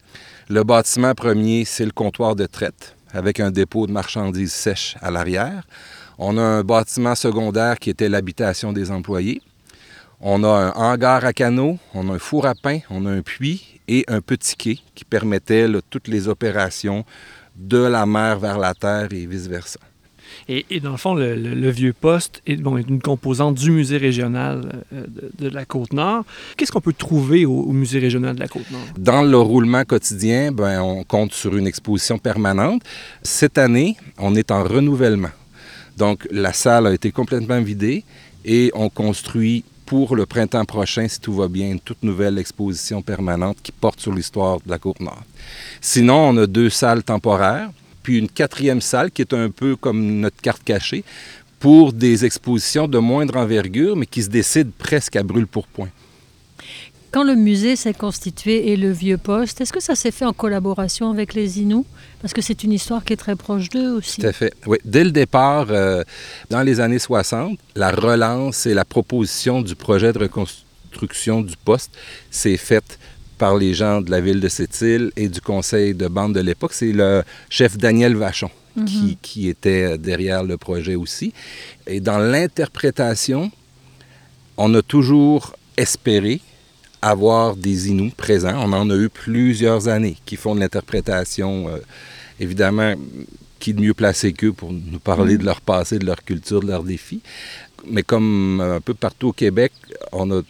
Le 0.49 0.63
bâtiment 0.63 1.13
premier, 1.13 1.65
c'est 1.65 1.85
le 1.85 1.91
comptoir 1.91 2.35
de 2.35 2.45
traite, 2.45 2.95
avec 3.11 3.39
un 3.39 3.51
dépôt 3.51 3.87
de 3.87 3.91
marchandises 3.91 4.53
sèches 4.53 4.95
à 5.01 5.11
l'arrière. 5.11 5.63
On 6.17 6.37
a 6.37 6.41
un 6.41 6.63
bâtiment 6.63 7.15
secondaire 7.15 7.79
qui 7.79 7.89
était 7.89 8.09
l'habitation 8.09 8.73
des 8.73 8.91
employés. 8.91 9.41
On 10.21 10.43
a 10.43 10.49
un 10.49 10.71
hangar 10.71 11.23
à 11.23 11.33
canaux, 11.33 11.77
on 11.93 12.09
a 12.09 12.15
un 12.15 12.19
four 12.19 12.45
à 12.45 12.55
pain, 12.55 12.79
on 12.89 13.05
a 13.05 13.09
un 13.09 13.21
puits 13.21 13.78
et 13.89 14.05
un 14.07 14.21
petit 14.21 14.55
quai 14.55 14.79
qui 14.95 15.03
permettait 15.03 15.67
toutes 15.89 16.07
les 16.07 16.27
opérations 16.29 17.03
de 17.57 17.79
la 17.79 18.05
mer 18.05 18.39
vers 18.39 18.57
la 18.57 18.73
terre 18.73 19.09
et 19.11 19.25
vice-versa. 19.25 19.79
Et, 20.47 20.79
dans 20.79 20.91
le 20.91 20.97
fond, 20.97 21.15
le, 21.15 21.69
vieux 21.69 21.93
poste 21.93 22.41
est, 22.45 22.55
bon, 22.55 22.77
une 22.77 23.01
composante 23.01 23.55
du 23.55 23.71
musée 23.71 23.97
régional 23.97 24.83
euh, 24.93 25.05
de, 25.37 25.49
la 25.49 25.65
Côte-Nord. 25.65 26.23
Qu'est-ce 26.55 26.71
qu'on 26.71 26.81
peut 26.81 26.93
trouver 26.93 27.45
au, 27.45 27.71
musée 27.71 27.99
régional 27.99 28.35
de 28.35 28.39
la 28.39 28.47
Côte-Nord? 28.47 28.81
Dans 28.97 29.23
le 29.23 29.37
roulement 29.37 29.83
quotidien, 29.85 30.51
ben, 30.51 30.81
on 30.81 31.03
compte 31.03 31.33
sur 31.33 31.57
une 31.57 31.67
exposition 31.67 32.19
permanente. 32.19 32.83
Cette 33.23 33.57
année, 33.57 33.97
on 34.17 34.35
est 34.35 34.51
en 34.51 34.63
renouvellement. 34.63 35.31
Donc, 35.97 36.27
la 36.31 36.53
salle 36.53 36.87
a 36.87 36.93
été 36.93 37.11
complètement 37.11 37.61
vidée 37.61 38.03
et 38.45 38.71
on 38.73 38.89
construit 38.89 39.63
pour 39.89 40.15
le 40.15 40.27
printemps 40.27 40.65
prochain, 40.65 41.07
si 41.07 41.19
tout 41.19 41.33
va 41.33 41.47
bien, 41.47 41.71
une 41.71 41.79
toute 41.79 42.03
nouvelle 42.03 42.37
exposition 42.37 43.01
permanente 43.01 43.57
qui 43.63 43.71
porte 43.71 43.99
sur 43.99 44.13
l'histoire 44.13 44.59
de 44.63 44.69
la 44.69 44.77
Côte-Nord. 44.77 45.23
Sinon, 45.81 46.29
on 46.29 46.37
a 46.37 46.45
deux 46.45 46.69
salles 46.69 47.03
temporaires 47.03 47.71
puis 48.03 48.19
une 48.19 48.29
quatrième 48.29 48.81
salle 48.81 49.09
qui 49.09 49.23
est 49.23 49.33
un 49.33 49.49
peu 49.49 49.75
comme 49.75 50.19
notre 50.19 50.39
carte 50.41 50.63
cachée 50.63 51.03
pour 51.59 51.91
des 51.91 52.23
expositions 52.23 52.87
de 52.87 52.99
moindre 52.99 53.35
envergure, 53.37 53.95
mais 53.95 54.05
qui 54.05 54.21
se 54.23 54.29
décident 54.29 54.71
presque 54.77 55.15
à 55.15 55.23
brûle 55.23 55.47
pour 55.47 55.67
point. 55.67 55.89
Quand 57.11 57.23
le 57.23 57.35
musée 57.35 57.75
s'est 57.75 57.93
constitué 57.93 58.71
et 58.71 58.77
le 58.77 58.91
vieux 58.91 59.17
poste, 59.17 59.61
est-ce 59.61 59.73
que 59.73 59.79
ça 59.79 59.95
s'est 59.95 60.11
fait 60.11 60.25
en 60.25 60.33
collaboration 60.33 61.09
avec 61.09 61.33
les 61.33 61.59
Inuits? 61.59 61.85
Parce 62.21 62.33
que 62.33 62.41
c'est 62.41 62.63
une 62.63 62.71
histoire 62.71 63.03
qui 63.03 63.13
est 63.13 63.17
très 63.17 63.35
proche 63.35 63.69
d'eux 63.69 63.91
aussi. 63.93 64.21
Tout 64.21 64.27
à 64.27 64.31
fait. 64.31 64.53
Oui. 64.67 64.77
Dès 64.85 65.03
le 65.03 65.11
départ, 65.11 65.67
euh, 65.71 66.03
dans 66.51 66.61
les 66.61 66.79
années 66.79 66.99
60, 66.99 67.57
la 67.75 67.91
relance 67.91 68.67
et 68.67 68.75
la 68.75 68.85
proposition 68.85 69.61
du 69.63 69.75
projet 69.75 70.13
de 70.13 70.19
reconstruction 70.19 71.41
du 71.41 71.55
poste 71.57 71.91
s'est 72.29 72.57
faite 72.57 72.99
par 73.39 73.57
les 73.57 73.73
gens 73.73 74.01
de 74.01 74.11
la 74.11 74.21
ville 74.21 74.39
de 74.39 74.49
Sept-Îles 74.49 75.11
et 75.15 75.29
du 75.29 75.41
conseil 75.41 75.95
de 75.95 76.07
bande 76.07 76.35
de 76.35 76.41
l'époque. 76.41 76.73
C'est 76.73 76.91
le 76.91 77.23
chef 77.49 77.77
Daniel 77.77 78.15
Vachon 78.15 78.51
qui, 78.85 78.97
mhm. 78.97 79.15
qui, 79.21 79.49
était 79.49 79.97
derrière 79.97 80.43
le 80.43 80.57
projet 80.57 80.95
aussi. 80.95 81.33
Et 81.87 82.01
dans 82.01 82.19
l'interprétation, 82.19 83.51
on 84.57 84.73
a 84.75 84.81
toujours 84.81 85.55
espéré 85.77 86.41
avoir 87.01 87.55
des 87.55 87.89
Inuits 87.89 88.13
présents. 88.15 88.55
On 88.57 88.73
en 88.73 88.89
a 88.89 88.95
eu 88.95 89.09
plusieurs 89.09 89.87
années 89.87 90.17
qui 90.25 90.35
font 90.35 90.55
de 90.55 90.59
l'interprétation, 90.59 91.69
euh, 91.69 91.77
évidemment, 92.39 92.93
qui 93.59 93.73
de 93.73 93.81
mieux 93.81 93.93
placé 93.93 94.33
qu'eux 94.33 94.53
pour 94.53 94.71
nous 94.71 94.99
parler 94.99 95.33
mhm. 95.33 95.39
de 95.39 95.45
leur 95.45 95.61
passé, 95.61 95.99
de 95.99 96.05
leur 96.05 96.23
culture, 96.23 96.61
de 96.61 96.67
leurs 96.67 96.83
défis. 96.83 97.21
Mais 97.89 98.03
comme 98.03 98.61
un 98.61 98.81
peu 98.81 98.93
partout 98.93 99.29
au 99.29 99.33
Québec, 99.33 99.71
on 100.11 100.29
a 100.31 100.41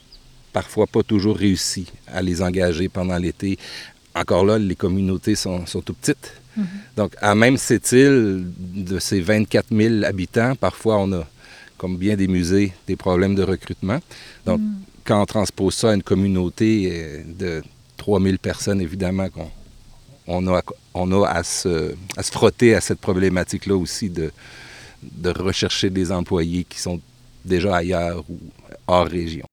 parfois 0.54 0.88
pas 0.88 1.04
toujours 1.04 1.38
réussi 1.38 1.86
à 2.08 2.22
les 2.22 2.42
engager 2.42 2.90
pendant 2.90 3.18
l'été. 3.18 3.58
Encore 4.16 4.46
là, 4.46 4.58
les 4.58 4.76
communautés 4.76 5.36
sont, 5.36 5.66
sont 5.66 5.82
tout 5.82 5.94
petites. 5.94 6.34
Mhm. 6.58 6.66
Donc, 6.98 7.14
à 7.22 7.36
même 7.36 7.58
cette 7.58 7.92
île, 7.92 8.46
de 8.58 9.00
ces 9.00 9.22
24 9.22 9.68
000 9.72 10.04
habitants, 10.04 10.56
parfois 10.56 10.98
on 10.98 11.12
a, 11.14 11.28
comme 11.78 11.98
bien 11.98 12.16
des 12.16 12.28
musées, 12.28 12.74
des 12.88 12.96
problèmes 12.96 13.36
de 13.36 13.44
recrutement. 13.44 14.00
Donc, 14.46 14.60
mhm. 14.60 14.76
Quand 15.10 15.20
on 15.20 15.26
transpose 15.26 15.74
ça 15.74 15.90
à 15.90 15.96
une 15.96 16.04
communauté 16.04 16.92
euh, 16.92 17.24
de 17.26 17.64
3 17.98 18.22
000 18.22 18.38
personnes, 18.38 18.80
évidemment 18.80 19.28
qu'on 19.30 19.50
on 20.28 20.48
a, 21.24 21.28
à, 21.28 21.44
se, 21.44 21.96
à 22.16 22.22
frotter 22.22 22.76
à 22.76 22.82
cette 22.82 23.00
problématique-là 23.00 23.76
aussi 23.76 24.12
de, 24.12 24.32
de 25.02 25.30
rechercher 25.32 25.90
des 25.90 26.12
employés 26.12 26.64
qui 26.64 26.80
sont 26.80 27.02
déjà 27.44 27.78
ailleurs 27.78 28.24
ou 28.30 28.38
hors 28.86 29.08
région. 29.08 29.48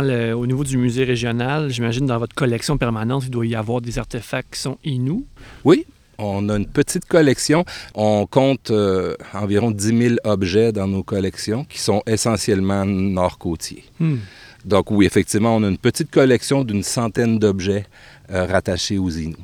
Au 0.00 0.46
niveau 0.46 0.64
du 0.64 0.78
musée 0.78 1.04
régional, 1.04 1.70
j'imagine 1.70 2.06
dans 2.06 2.18
votre 2.18 2.34
collection 2.34 2.78
permanente, 2.78 3.24
il 3.24 3.30
doit 3.30 3.46
y 3.46 3.54
avoir 3.54 3.80
des 3.80 3.98
artefacts 3.98 4.54
qui 4.54 4.60
sont 4.60 4.78
inou. 4.84 5.26
Oui, 5.64 5.86
on 6.18 6.48
a 6.48 6.56
une 6.56 6.66
petite 6.66 7.06
collection. 7.06 7.64
On 7.94 8.26
compte 8.26 8.70
euh, 8.70 9.16
environ 9.34 9.70
10 9.70 9.98
000 9.98 10.14
objets 10.24 10.72
dans 10.72 10.86
nos 10.86 11.02
collections 11.02 11.64
qui 11.64 11.78
sont 11.78 12.02
essentiellement 12.06 12.84
nord-côtiers. 12.84 13.84
Hmm. 13.98 14.18
Donc 14.64 14.90
oui, 14.90 15.06
effectivement, 15.06 15.56
on 15.56 15.62
a 15.64 15.68
une 15.68 15.78
petite 15.78 16.10
collection 16.10 16.64
d'une 16.64 16.82
centaine 16.82 17.38
d'objets 17.38 17.86
euh, 18.30 18.46
rattachés 18.46 18.98
aux 18.98 19.10
Inuits. 19.10 19.36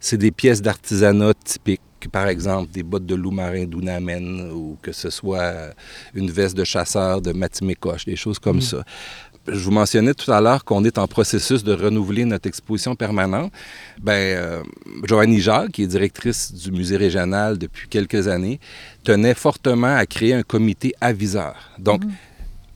C'est 0.00 0.16
des 0.16 0.30
pièces 0.30 0.62
d'artisanat 0.62 1.34
typiques 1.44 1.80
par 2.08 2.28
exemple 2.28 2.70
des 2.72 2.82
bottes 2.82 3.06
de 3.06 3.14
loup 3.14 3.30
marin 3.30 3.64
d'Unamen 3.64 4.50
ou 4.52 4.76
que 4.82 4.92
ce 4.92 5.10
soit 5.10 5.72
une 6.14 6.30
veste 6.30 6.56
de 6.56 6.64
chasseur 6.64 7.20
de 7.20 7.32
Matimécoche, 7.32 8.04
des 8.04 8.16
choses 8.16 8.38
comme 8.38 8.58
hmm. 8.58 8.62
ça. 8.62 8.84
Je 9.48 9.58
vous 9.58 9.70
mentionnais 9.70 10.14
tout 10.14 10.32
à 10.32 10.40
l'heure 10.40 10.64
qu'on 10.64 10.84
est 10.84 10.98
en 10.98 11.06
processus 11.06 11.62
de 11.62 11.72
renouveler 11.72 12.24
notre 12.24 12.48
exposition 12.48 12.96
permanente. 12.96 13.52
Ben, 14.00 14.12
euh, 14.12 14.62
Joannie 15.04 15.40
Jacques, 15.40 15.72
qui 15.72 15.84
est 15.84 15.86
directrice 15.86 16.52
du 16.52 16.72
musée 16.72 16.96
régional 16.96 17.56
depuis 17.56 17.88
quelques 17.88 18.26
années, 18.26 18.58
tenait 19.04 19.34
fortement 19.34 19.94
à 19.94 20.04
créer 20.06 20.34
un 20.34 20.42
comité 20.42 20.94
aviseur. 21.00 21.70
Donc, 21.78 22.04
mm-hmm. 22.04 22.10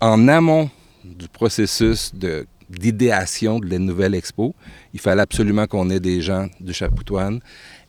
en 0.01 0.29
amont 0.29 0.71
du 1.05 1.29
processus 1.29 2.15
de 2.15 2.47
d'idéation 2.71 3.59
de 3.59 3.69
la 3.69 3.81
nouvelle 3.81 4.15
expo, 4.15 4.55
il 4.95 5.01
fallait 5.01 5.23
absolument 5.23 5.67
qu'on 5.67 5.91
ait 5.91 5.99
des 5.99 6.21
gens 6.21 6.47
du 6.61 6.73
Chapoutoine 6.73 7.41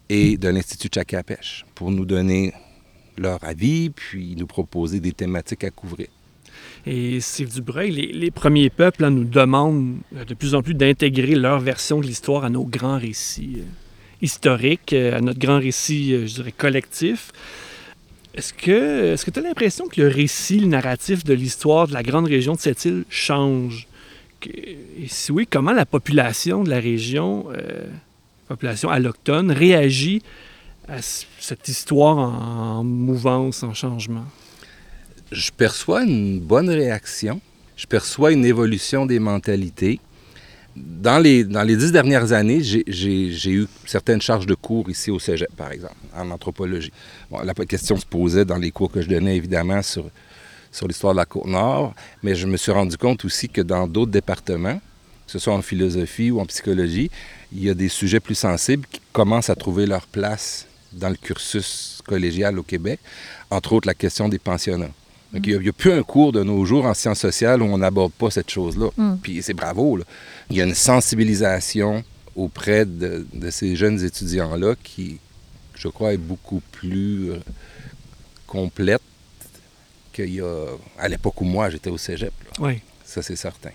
et 0.09 0.37
de 0.37 0.49
l'Institut 0.49 0.89
Chakapèche 0.91 1.65
pour 1.75 1.91
nous 1.91 2.03
donner 2.03 2.51
leur 3.17 3.43
avis, 3.43 3.91
puis 3.91 4.35
nous 4.35 4.47
proposer 4.47 4.99
des 4.99 5.11
thématiques 5.11 5.63
à 5.63 5.69
couvrir. 5.69 6.07
Et 6.85 7.19
Steve 7.19 7.53
Dubreuil, 7.53 7.91
les, 7.91 8.31
premiers 8.31 8.71
peuples 8.71 9.07
nous 9.09 9.23
demandent 9.23 9.97
de 10.11 10.33
plus 10.33 10.55
en 10.55 10.63
plus 10.63 10.73
d'intégrer 10.73 11.35
leur 11.35 11.59
version 11.59 11.99
de 11.99 12.07
l'histoire 12.07 12.43
à 12.43 12.49
nos 12.49 12.63
grands 12.63 12.97
récits 12.97 13.57
euh, 13.57 13.63
historiques, 14.21 14.93
euh, 14.93 15.17
à 15.17 15.21
notre 15.21 15.37
grand 15.37 15.59
récit, 15.59 16.13
euh, 16.13 16.25
je 16.25 16.35
dirais, 16.35 16.51
collectif. 16.51 17.31
Est-ce 18.33 18.53
que 18.53 19.29
tu 19.29 19.39
as 19.39 19.43
l'impression 19.43 19.87
que 19.87 20.01
le 20.01 20.07
récit, 20.07 20.59
le 20.59 20.67
narratif 20.67 21.23
de 21.23 21.33
l'histoire 21.33 21.87
de 21.87 21.93
la 21.93 22.01
grande 22.01 22.25
région 22.25 22.53
de 22.53 22.59
cette 22.59 22.83
île 22.85 23.03
change? 23.09 23.87
Et 24.43 25.07
si 25.07 25.31
oui, 25.31 25.45
comment 25.47 25.73
la 25.73 25.85
population 25.85 26.63
de 26.63 26.69
la 26.69 26.79
région, 26.79 27.47
population 28.47 28.89
alloctone, 28.89 29.51
réagit 29.51 30.23
à 30.87 31.01
cette 31.01 31.67
histoire 31.67 32.17
en 32.17 32.85
mouvance, 32.85 33.63
en 33.63 33.73
changement? 33.73 34.25
Je 35.31 35.51
perçois 35.51 36.03
une 36.03 36.39
bonne 36.39 36.69
réaction. 36.69 37.39
Je 37.75 37.85
perçois 37.87 38.31
une 38.31 38.45
évolution 38.45 39.05
des 39.05 39.19
mentalités. 39.19 39.99
Dans 40.75 41.19
les, 41.19 41.43
dans 41.43 41.63
les 41.63 41.75
dix 41.75 41.91
dernières 41.91 42.31
années, 42.31 42.61
j'ai 42.61 43.51
eu 43.51 43.67
certaines 43.85 44.21
charges 44.21 44.45
de 44.45 44.53
cours 44.55 44.89
ici 44.89 45.11
au 45.11 45.19
Cégep, 45.19 45.53
par 45.55 45.71
exemple, 45.71 45.95
en 46.15 46.29
anthropologie. 46.31 46.91
La 47.43 47.53
question 47.53 47.97
se 47.97 48.05
posait 48.05 48.45
dans 48.45 48.57
les 48.57 48.71
cours 48.71 48.91
que 48.91 49.01
je 49.01 49.09
donnais, 49.09 49.35
évidemment, 49.35 49.81
sur, 49.81 50.05
sur 50.71 50.87
l'histoire 50.87 51.13
de 51.13 51.17
la 51.17 51.25
Côte-Nord, 51.25 51.93
mais 52.23 52.35
je 52.35 52.47
me 52.47 52.55
suis 52.55 52.71
rendu 52.71 52.95
compte 52.97 53.25
aussi 53.25 53.49
que 53.49 53.61
dans 53.61 53.87
d'autres 53.87 54.11
départements, 54.11 54.79
que 55.25 55.31
ce 55.31 55.39
soit 55.39 55.53
en 55.53 55.61
philosophie 55.61 56.31
ou 56.31 56.39
en 56.39 56.45
psychologie, 56.45 57.09
il 57.51 57.63
y 57.63 57.69
a 57.69 57.73
des 57.73 57.89
sujets 57.89 58.21
plus 58.21 58.35
sensibles 58.35 58.85
qui 58.89 59.01
commencent 59.11 59.49
à 59.49 59.55
trouver 59.55 59.85
leur 59.85 60.07
place 60.07 60.67
dans 60.93 61.09
le 61.09 61.15
cursus 61.15 61.99
collégial 62.05 62.57
au 62.59 62.63
Québec, 62.63 62.99
entre 63.49 63.73
autres 63.73 63.87
la 63.87 63.93
question 63.93 64.29
des 64.29 64.39
pensionnats 64.39 64.91
il 65.33 65.59
n'y 65.59 65.69
a, 65.69 65.73
plus 65.73 65.91
un 65.93 66.03
cours 66.03 66.31
de 66.31 66.43
nos 66.43 66.65
jours 66.65 66.85
en 66.85 66.93
sciences 66.93 67.19
sociales 67.19 67.61
où 67.61 67.65
on 67.65 67.77
n'aborde 67.77 68.11
pas 68.11 68.29
cette 68.29 68.49
chose-là. 68.49 68.89
Mm. 68.97 69.15
Puis 69.21 69.41
c'est 69.41 69.53
bravo. 69.53 69.99
Il 70.49 70.57
y 70.57 70.61
a 70.61 70.65
une 70.65 70.75
sensibilisation 70.75 72.03
auprès 72.35 72.85
de, 72.85 73.25
ces 73.49 73.75
jeunes 73.75 74.03
étudiants-là 74.03 74.75
qui, 74.81 75.19
je 75.75 75.87
crois, 75.87 76.13
est 76.13 76.17
beaucoup 76.17 76.61
plus 76.71 77.31
euh, 77.31 77.39
complète 78.47 79.01
qu'il 80.11 80.33
y 80.33 80.41
a 80.41 80.65
à 80.97 81.07
l'époque 81.07 81.39
où 81.41 81.45
moi 81.45 81.69
j'étais 81.69 81.89
au 81.89 81.97
cégep. 81.97 82.33
Oui. 82.59 82.81
Ça, 83.05 83.21
c'est 83.21 83.35
certain. 83.35 83.71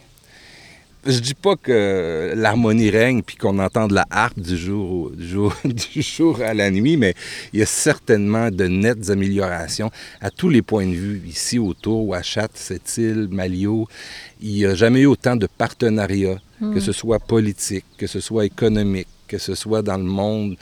Je 1.06 1.20
dis 1.20 1.34
pas 1.34 1.56
que 1.56 2.32
l'harmonie 2.34 2.90
règne 2.90 3.22
puis 3.22 3.36
qu'on 3.36 3.58
entend 3.58 3.86
de 3.86 3.94
la 3.94 4.06
harpe 4.10 4.40
du 4.40 4.56
jour, 4.56 5.10
du, 5.10 5.26
jour, 5.26 5.54
du 5.64 6.02
jour 6.02 6.40
à 6.42 6.52
la 6.52 6.70
nuit, 6.70 6.96
mais 6.96 7.14
il 7.52 7.60
y 7.60 7.62
a 7.62 7.66
certainement 7.66 8.50
de 8.50 8.66
nettes 8.66 9.10
améliorations 9.10 9.90
à 10.20 10.30
tous 10.30 10.48
les 10.48 10.62
points 10.62 10.86
de 10.86 10.94
vue, 10.94 11.22
ici 11.26 11.58
autour, 11.58 12.08
Ouachat, 12.08 12.48
cette 12.54 12.96
île, 12.98 13.28
Malio. 13.30 13.88
Il 14.40 14.52
n'y 14.52 14.66
a 14.66 14.74
jamais 14.74 15.00
eu 15.00 15.06
autant 15.06 15.36
de 15.36 15.46
partenariats, 15.46 16.40
que 16.60 16.64
hmm. 16.64 16.80
ce 16.80 16.92
soit 16.92 17.18
politique, 17.18 17.84
que 17.96 18.06
ce 18.06 18.20
soit 18.20 18.44
économique, 18.44 19.08
que 19.28 19.38
ce 19.38 19.54
soit 19.54 19.82
dans 19.82 19.96
le 19.98 20.04
monde 20.04 20.56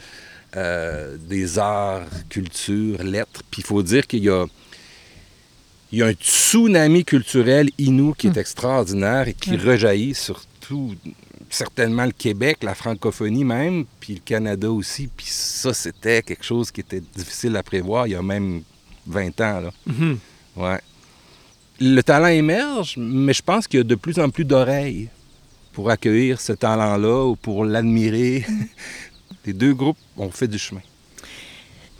euh, 0.57 1.17
des 1.17 1.59
arts, 1.59 2.05
culture, 2.29 3.03
lettres. 3.03 3.41
Puis 3.51 3.61
il 3.61 3.65
faut 3.65 3.83
dire 3.83 4.07
qu'il 4.07 4.23
y 4.23 4.29
a 4.29 4.45
il 5.91 5.99
y 5.99 6.03
a 6.03 6.07
un 6.07 6.13
tsunami 6.13 7.05
culturel 7.05 7.69
inou 7.77 8.13
qui 8.13 8.27
est 8.27 8.31
hum. 8.31 8.37
extraordinaire 8.37 9.27
et 9.27 9.33
qui 9.33 9.55
rejaillit 9.55 10.15
sur 10.15 10.41
tout, 10.59 10.95
certainement 11.49 12.05
le 12.05 12.11
Québec, 12.11 12.57
la 12.63 12.75
francophonie 12.75 13.43
même, 13.43 13.85
puis 13.99 14.15
le 14.15 14.19
Canada 14.19 14.71
aussi. 14.71 15.09
Puis 15.15 15.27
ça, 15.29 15.73
c'était 15.73 16.21
quelque 16.21 16.43
chose 16.43 16.71
qui 16.71 16.81
était 16.81 17.01
difficile 17.15 17.55
à 17.55 17.63
prévoir 17.63 18.07
il 18.07 18.11
y 18.11 18.15
a 18.15 18.21
même 18.21 18.63
20 19.07 19.41
ans. 19.41 19.61
Là. 19.61 19.71
Ouais. 20.55 20.79
Le 21.79 22.01
talent 22.01 22.27
émerge, 22.27 22.95
mais 22.97 23.33
je 23.33 23.41
pense 23.41 23.67
qu'il 23.67 23.79
y 23.79 23.81
a 23.81 23.83
de 23.83 23.95
plus 23.95 24.17
en 24.19 24.29
plus 24.29 24.45
d'oreilles 24.45 25.09
pour 25.73 25.89
accueillir 25.89 26.39
ce 26.39 26.53
talent-là 26.53 27.25
ou 27.25 27.35
pour 27.35 27.65
l'admirer. 27.65 28.45
Les 29.45 29.53
deux 29.53 29.73
groupes 29.73 29.97
ont 30.17 30.31
fait 30.31 30.47
du 30.47 30.57
chemin. 30.57 30.81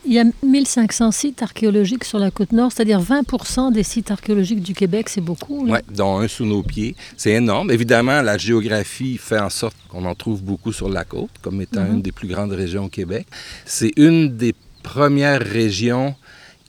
Il 0.06 0.12
y 0.12 0.20
a 0.20 0.24
1500 0.44 1.10
sites 1.10 1.42
archéologiques 1.42 2.04
sur 2.04 2.18
la 2.18 2.30
côte 2.30 2.52
nord, 2.52 2.70
c'est-à-dire 2.70 3.00
20 3.00 3.72
des 3.72 3.82
sites 3.82 4.12
archéologiques 4.12 4.62
du 4.62 4.72
Québec, 4.72 5.08
c'est 5.08 5.20
beaucoup. 5.20 5.66
Oui, 5.66 5.78
dont 5.92 6.18
un 6.18 6.28
sous 6.28 6.46
nos 6.46 6.62
pieds. 6.62 6.94
C'est 7.16 7.32
énorme. 7.32 7.72
Évidemment, 7.72 8.22
la 8.22 8.38
géographie 8.38 9.18
fait 9.18 9.40
en 9.40 9.50
sorte 9.50 9.76
qu'on 9.88 10.04
en 10.04 10.14
trouve 10.14 10.42
beaucoup 10.42 10.72
sur 10.72 10.88
la 10.88 11.04
côte, 11.04 11.30
comme 11.42 11.60
étant 11.60 11.82
mhm. 11.82 11.94
une 11.94 12.02
des 12.02 12.12
plus 12.12 12.28
grandes 12.28 12.52
régions 12.52 12.84
au 12.84 12.88
Québec. 12.88 13.26
C'est 13.64 13.92
une 13.96 14.36
des 14.36 14.54
premières 14.84 15.42
régions 15.42 16.14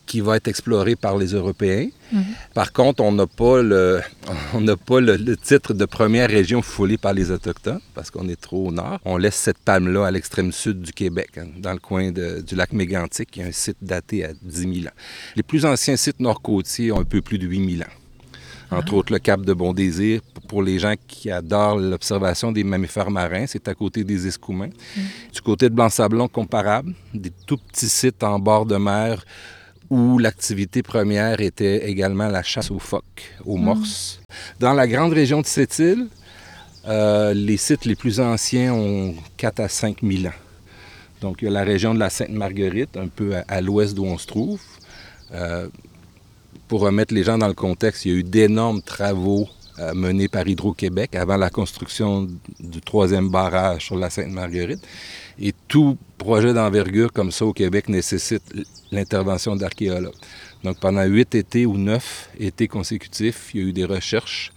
qui 0.08 0.22
va 0.22 0.38
être 0.38 0.48
exploré 0.48 0.96
par 0.96 1.18
les 1.18 1.34
Européens. 1.34 1.90
Mhm. 2.12 2.24
Par 2.54 2.74
contre, 2.74 3.04
on 3.04 3.12
n'a 3.12 3.28
pas, 3.28 3.62
le, 3.62 4.02
on 4.56 4.62
n'a 4.62 4.76
pas 4.76 5.00
le, 5.00 5.38
titre 5.38 5.74
de 5.74 5.86
première 5.86 6.30
région 6.30 6.62
foulée 6.64 6.98
par 6.98 7.14
les 7.14 7.30
Autochtones 7.30 7.82
parce 7.94 8.10
qu'on 8.10 8.28
est 8.30 8.42
trop 8.42 8.70
au 8.70 8.72
nord. 8.72 9.00
On 9.06 9.18
laisse 9.18 9.36
cette 9.36 9.60
palme-là 9.60 10.08
à 10.08 10.12
l'extrême 10.12 10.52
sud 10.52 10.82
du 10.82 10.94
Québec, 10.94 11.32
hein, 11.38 11.48
dans 11.58 11.74
le 11.74 11.80
coin 11.80 12.12
du 12.12 12.56
lac 12.56 12.72
Mégantic, 12.74 13.30
qui 13.30 13.42
est 13.42 13.44
un 13.44 13.52
site 13.52 13.78
daté 13.82 14.26
à 14.26 14.30
10 14.42 14.60
000 14.60 14.74
ans. 14.88 14.98
Les 15.36 15.44
plus 15.44 15.66
anciens 15.66 15.98
sites 15.98 16.20
nord-côtiers 16.20 16.92
ont 16.92 17.02
un 17.02 17.06
peu 17.06 17.22
plus 17.22 17.38
de 17.38 17.46
8 17.46 17.78
000 17.78 17.82
ans 17.82 17.94
entre 18.72 18.94
ah. 18.94 18.98
autres 18.98 19.14
le 19.14 19.20
Cap 19.20 19.42
de 19.42 19.54
Bon 19.54 19.74
Désir. 19.74 20.22
Pour 20.48 20.64
les 20.64 20.80
gens 20.80 20.94
qui 21.08 21.30
adorent 21.32 21.78
l'observation 21.78 22.52
des 22.52 22.64
mammifères 22.64 23.12
marins, 23.12 23.46
c'est 23.48 23.68
à 23.68 23.74
côté 23.74 24.04
des 24.04 24.28
Escoumins. 24.28 24.70
Mhm. 24.96 25.04
Du 25.34 25.42
côté 25.42 25.70
de 25.70 25.76
Blanc-Sablon, 25.76 26.28
comparable, 26.28 26.94
des 27.14 27.32
tout 27.46 27.58
petits 27.58 27.90
sites 27.90 28.24
en 28.24 28.40
bord 28.40 28.66
de 28.66 28.78
mer 28.78 29.24
où 29.90 30.18
l'activité 30.20 30.84
première 30.84 31.40
était 31.42 31.90
également 31.90 32.28
la 32.28 32.44
chasse 32.44 32.72
aux 32.72 32.80
phoques, 32.80 33.36
aux 33.46 33.58
hmm. 33.58 33.64
morses. 33.64 34.22
Dans 34.60 34.74
la 34.74 34.88
grande 34.88 35.14
région 35.14 35.42
de 35.42 35.46
cette 35.46 35.80
île, 35.80 36.08
euh, 36.88 37.34
les 37.34 37.58
sites 37.58 37.86
les 37.86 37.96
plus 37.96 38.20
anciens 38.20 38.74
ont 38.74 39.16
4 39.38 39.60
à 39.60 39.70
5 39.70 39.98
000 40.04 40.28
ans. 40.28 40.38
Donc, 41.22 41.42
il 41.42 41.46
y 41.46 41.48
a 41.48 41.52
la 41.52 41.64
région 41.64 41.94
de 41.94 42.00
la 42.00 42.10
Sainte-Marguerite, 42.10 42.96
un 42.96 43.08
peu 43.08 43.34
à, 43.48 43.62
l'ouest 43.62 43.96
d'où 43.96 44.06
on 44.06 44.18
se 44.18 44.28
trouve. 44.28 44.62
Euh, 45.34 45.68
pour 46.68 46.82
remettre 46.82 47.14
les 47.14 47.24
gens 47.24 47.38
dans 47.38 47.48
le 47.48 47.54
contexte, 47.54 48.06
il 48.06 48.12
y 48.12 48.16
a 48.16 48.20
eu 48.20 48.24
d'énormes 48.24 48.82
travaux 48.82 49.48
euh, 49.80 49.94
menés 49.94 50.28
par 50.28 50.48
Hydro-Québec 50.48 51.16
avant 51.16 51.38
la 51.38 51.50
construction 51.50 52.28
du 52.60 52.82
troisième 52.82 53.30
barrage 53.30 53.86
sur 53.86 53.96
la 53.96 54.10
Sainte-Marguerite. 54.10 54.82
Et 55.40 55.54
tout 55.68 55.98
projet 56.18 56.54
d'envergure 56.54 57.12
comme 57.14 57.32
ça 57.32 57.46
au 57.46 57.54
Québec 57.54 57.90
nécessite 57.90 58.44
l'intervention 58.92 59.56
d'archéologues. 59.56 60.16
Donc 60.64 60.80
pendant 60.80 61.04
huit 61.04 61.36
étés 61.36 61.66
ou 61.66 61.78
neuf 61.78 62.30
étés 62.40 62.68
consécutifs, 62.68 63.52
il 63.54 63.62
y 63.62 63.64
a 63.64 63.68
eu 63.68 63.74
des 63.74 63.86
recherches 63.86 64.52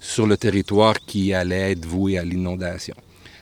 sur 0.00 0.26
le 0.26 0.36
territoire 0.36 0.98
qui 1.06 1.32
allait 1.32 1.72
être 1.72 1.86
voué 1.86 2.18
à 2.18 2.24
l'inondation. 2.24 2.94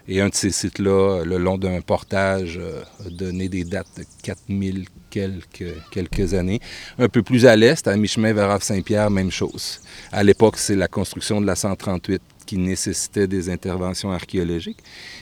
Et 0.09 0.21
un 0.21 0.29
de 0.29 0.35
ces 0.35 0.51
sites-là, 0.51 1.23
le 1.25 1.39
long 1.39 1.59
d'un 1.59 1.81
portage, 1.81 2.59
euh, 2.61 2.83
a 3.07 3.11
donné 3.11 3.49
des 3.49 3.65
dates 3.65 3.87
de 3.97 4.05
4000 4.23 4.87
quelques, 5.11 5.75
quelques 5.93 6.35
années. 6.35 6.61
Un 6.99 7.09
peu 7.09 7.23
plus 7.23 7.47
à 7.47 7.55
l'est, 7.55 7.87
à 7.87 7.97
mi-chemin 7.97 8.33
vers 8.33 8.51
Havre-Saint-Pierre, 8.51 9.11
même 9.11 9.31
chose. 9.31 9.81
À 10.11 10.25
l'époque, 10.25 10.57
c'est 10.59 10.75
la 10.75 10.89
construction 10.89 11.41
de 11.41 11.47
la 11.47 11.55
138 11.55 12.21
qui 12.45 12.59
nécessitait 12.59 13.27
des 13.27 13.51
interventions 13.51 14.13
archéologiques. 14.13 14.81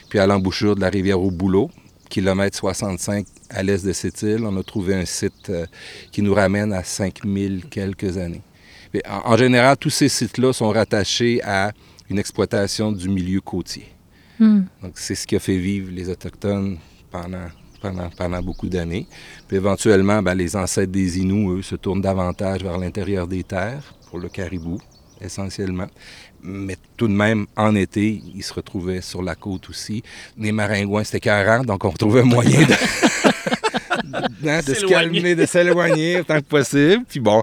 Puis 0.09 0.19
à 0.19 0.27
l'embouchure 0.27 0.75
de 0.75 0.81
la 0.81 0.89
rivière 0.89 1.21
au 1.21 1.31
Boulot, 1.31 1.69
kilomètre 2.09 2.57
65 2.57 3.25
à 3.49 3.63
l'est 3.63 3.85
de 3.85 3.93
cette 3.93 4.21
île, 4.21 4.43
on 4.43 4.55
a 4.57 4.63
trouvé 4.63 4.95
un 4.95 5.05
site 5.05 5.49
euh, 5.49 5.65
qui 6.11 6.21
nous 6.21 6.33
ramène 6.33 6.73
à 6.73 6.83
5000 6.83 7.65
quelques 7.69 8.17
années. 8.17 8.41
en, 9.07 9.37
général, 9.37 9.77
tous 9.77 9.89
ces 9.89 10.09
sites-là 10.09 10.53
sont 10.53 10.69
rattachés 10.69 11.41
à 11.43 11.71
une 12.09 12.19
exploitation 12.19 12.91
du 12.91 13.07
milieu 13.09 13.39
côtier. 13.39 13.87
Hmm. 14.39 14.63
Donc, 14.81 14.93
c'est 14.95 15.15
ce 15.15 15.25
qui 15.25 15.35
a 15.35 15.39
fait 15.39 15.57
vivre 15.57 15.89
les 15.91 16.09
Autochtones 16.09 16.77
pendant, 17.09 17.47
pendant, 17.81 18.09
pendant 18.09 18.41
beaucoup 18.41 18.67
d'années. 18.67 19.07
Puis 19.47 19.57
éventuellement, 19.57 20.21
ben, 20.21 20.35
les 20.35 20.55
ancêtres 20.55 20.91
des 20.91 21.19
Inuits, 21.19 21.59
eux, 21.59 21.61
se 21.61 21.75
tournent 21.75 22.01
davantage 22.01 22.63
vers 22.63 22.77
l'intérieur 22.77 23.27
des 23.27 23.43
terres, 23.43 23.93
pour 24.09 24.19
le 24.19 24.27
caribou, 24.27 24.77
essentiellement. 25.21 25.87
Mais 26.43 26.77
tout 26.97 27.07
de 27.07 27.13
même, 27.13 27.45
en 27.55 27.75
été, 27.75 28.21
ils 28.35 28.43
se 28.43 28.53
retrouvaient 28.53 29.01
sur 29.01 29.21
la 29.21 29.35
côte 29.35 29.69
aussi. 29.69 30.03
Les 30.37 30.51
maringouins, 30.51 31.03
c'était 31.03 31.19
40, 31.19 31.65
donc 31.65 31.83
on 31.85 31.89
retrouvait 31.89 32.23
moyen 32.23 32.61
de... 32.65 32.73
hein, 34.47 34.59
de 34.65 34.73
se 34.73 34.85
calmer, 34.85 35.35
de 35.35 35.45
s'éloigner 35.45 36.21
autant 36.21 36.37
que 36.37 36.45
possible. 36.45 37.03
Puis 37.07 37.19
bon, 37.19 37.41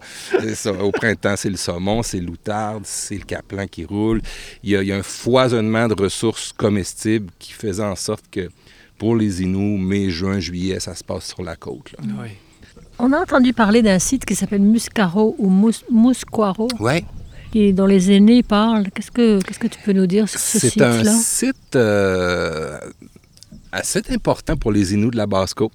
ça, 0.55 0.73
au 0.73 0.91
printemps, 0.91 1.37
c'est 1.37 1.51
le 1.51 1.57
saumon, 1.57 2.03
c'est 2.03 2.21
l'outarde, 2.21 2.83
c'est 2.85 3.17
le 3.17 3.25
caplan 3.25 3.67
qui 3.67 3.85
roule. 3.85 4.21
Il 4.63 4.71
y, 4.71 4.77
a, 4.77 4.83
il 4.83 4.89
y, 4.89 4.93
a, 4.93 4.97
un 4.97 5.03
foisonnement 5.03 5.87
de 5.87 5.95
ressources 6.01 6.53
comestibles 6.53 7.31
qui 7.39 7.53
faisait 7.53 7.85
en 7.85 7.97
sorte 7.97 8.25
que 8.31 8.49
pour 8.99 9.15
les 9.15 9.43
Inuits, 9.43 9.79
mai, 9.79 10.11
juin, 10.11 10.41
juillet, 10.41 10.81
ça 10.81 10.95
se 10.95 11.05
passe 11.05 11.27
sur 11.27 11.43
la 11.43 11.55
côte. 11.55 11.93
Là. 11.93 12.05
Oui. 12.21 12.31
On 12.99 13.13
a 13.13 13.21
entendu 13.21 13.53
parler 13.53 13.81
d'un 13.81 14.01
site 14.01 14.25
qui 14.25 14.35
s'appelle 14.35 14.61
Muscaro 14.61 15.37
ou 15.39 15.49
Mus 15.49 15.85
Musquaro. 15.91 16.67
Oui. 16.81 17.05
Et 17.55 17.73
dont 17.73 17.87
les 17.87 18.11
aînés 18.13 18.43
parlent. 18.43 18.91
Qu'est-ce 18.95 19.11
que, 19.11 19.41
qu'est-ce 19.43 19.59
que 19.59 19.67
tu 19.69 19.79
peux 19.85 19.93
nous 19.93 20.07
dire 20.07 20.29
sur 20.29 20.39
ce 20.41 20.59
site-là? 20.59 20.93
C'est 21.03 21.09
un 21.09 21.19
site 21.19 21.77
euh, 21.77 22.79
assez 23.73 24.03
important 24.11 24.57
pour 24.57 24.73
les 24.73 24.93
Inuits 24.95 25.11
de 25.11 25.17
la 25.17 25.27
Basse-Côte. 25.27 25.73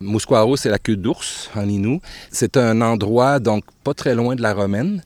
Musquaro, 0.00 0.56
c'est 0.56 0.68
la 0.68 0.78
queue 0.78 0.96
d'ours 0.96 1.50
en 1.54 1.68
Inou. 1.68 2.00
C'est 2.30 2.56
un 2.56 2.80
endroit, 2.82 3.38
donc 3.38 3.64
pas 3.84 3.94
très 3.94 4.14
loin 4.14 4.34
de 4.34 4.42
la 4.42 4.52
Romaine, 4.52 5.02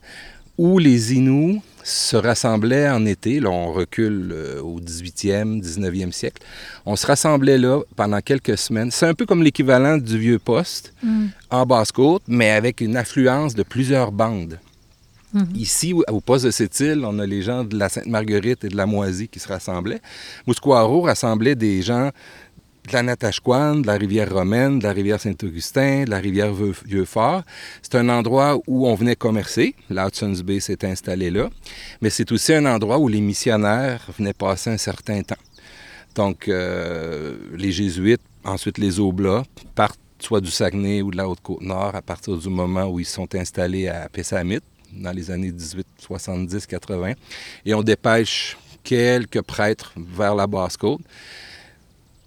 où 0.57 0.79
les 0.79 1.13
Inuits 1.13 1.61
se 1.83 2.15
rassemblaient 2.15 2.89
en 2.89 3.05
été. 3.05 3.39
Là, 3.39 3.49
on 3.49 3.71
recule 3.73 4.31
euh, 4.33 4.61
au 4.61 4.79
18e, 4.79 5.61
19e 5.61 6.11
siècle. 6.11 6.41
On 6.85 6.95
se 6.95 7.07
rassemblait 7.07 7.57
là 7.57 7.79
pendant 7.95 8.19
quelques 8.21 8.57
semaines. 8.57 8.91
C'est 8.91 9.07
un 9.07 9.13
peu 9.13 9.25
comme 9.25 9.41
l'équivalent 9.43 9.97
du 9.97 10.17
vieux 10.19 10.39
poste 10.39 10.93
Mm. 11.03 11.27
en 11.49 11.65
Basse-Côte, 11.65 12.23
mais 12.27 12.51
avec 12.51 12.81
une 12.81 12.95
affluence 12.97 13.55
de 13.55 13.63
plusieurs 13.63 14.11
bandes. 14.11 14.59
Mhm. 15.33 15.47
Ici, 15.55 15.93
au- 15.93 16.21
poste 16.21 16.45
de 16.45 16.51
cette 16.51 16.79
île, 16.79 17.03
on 17.05 17.17
a 17.19 17.25
les 17.25 17.41
gens 17.41 17.63
de 17.63 17.77
la 17.77 17.89
Sainte-Marguerite 17.89 18.63
et 18.65 18.69
de 18.69 18.75
la 18.77 18.85
Moisie 18.85 19.27
qui 19.27 19.39
se 19.39 19.47
rassemblaient. 19.47 20.01
Mousquaro 20.45 21.01
rassemblait 21.01 21.55
des 21.55 21.81
gens 21.81 22.09
de 22.87 22.93
la 22.93 23.03
Natashquan, 23.03 23.75
de 23.81 23.87
la 23.87 23.93
rivière 23.93 24.33
Romaine, 24.33 24.79
de 24.79 24.83
la 24.83 24.91
rivière 24.91 25.19
Saint-Augustin, 25.21 26.03
de 26.05 26.09
la 26.09 26.17
rivière 26.17 26.51
Vieux- 26.53 26.73
Vieux-Fort. 26.85 27.43
C'est 27.81 27.95
un 27.95 28.09
endroit 28.09 28.57
où 28.67 28.87
on 28.87 28.95
venait 28.95 29.15
commercer. 29.15 29.75
La 29.89 30.07
Hudson's 30.07 30.41
Bay 30.41 30.59
s'est 30.59 30.83
installée 30.83 31.29
là. 31.29 31.49
Mais 32.01 32.09
c'est 32.09 32.31
aussi 32.31 32.53
un 32.53 32.65
endroit 32.65 32.97
où 32.97 33.07
les 33.07 33.21
missionnaires 33.21 34.05
venaient 34.17 34.33
passer 34.33 34.69
un 34.71 34.77
certain 34.77 35.21
temps. 35.21 35.35
Donc, 36.15 36.47
euh, 36.47 37.37
les 37.55 37.71
Jésuites, 37.71 38.21
ensuite 38.43 38.77
les 38.79 38.99
Oblats, 38.99 39.43
partent 39.75 39.99
soit 40.19 40.41
du 40.41 40.51
Saguenay 40.51 41.01
ou 41.01 41.09
de 41.11 41.17
la 41.17 41.27
Haute-Côte-Nord 41.29 41.95
à 41.95 42.01
partir 42.01 42.35
du 42.37 42.49
moment 42.49 42.85
où 42.87 42.99
ils 42.99 43.05
sont 43.05 43.33
installés 43.35 43.87
à 43.87 44.07
Pessamit, 44.09 44.59
dans 44.93 45.11
les 45.11 45.31
années 45.31 45.51
1870-80. 45.51 47.15
Et 47.65 47.73
on 47.73 47.83
dépêche 47.83 48.57
quelques 48.83 49.41
prêtres 49.41 49.93
vers 49.97 50.35
la 50.35 50.47
Basse-Côte. 50.47 51.01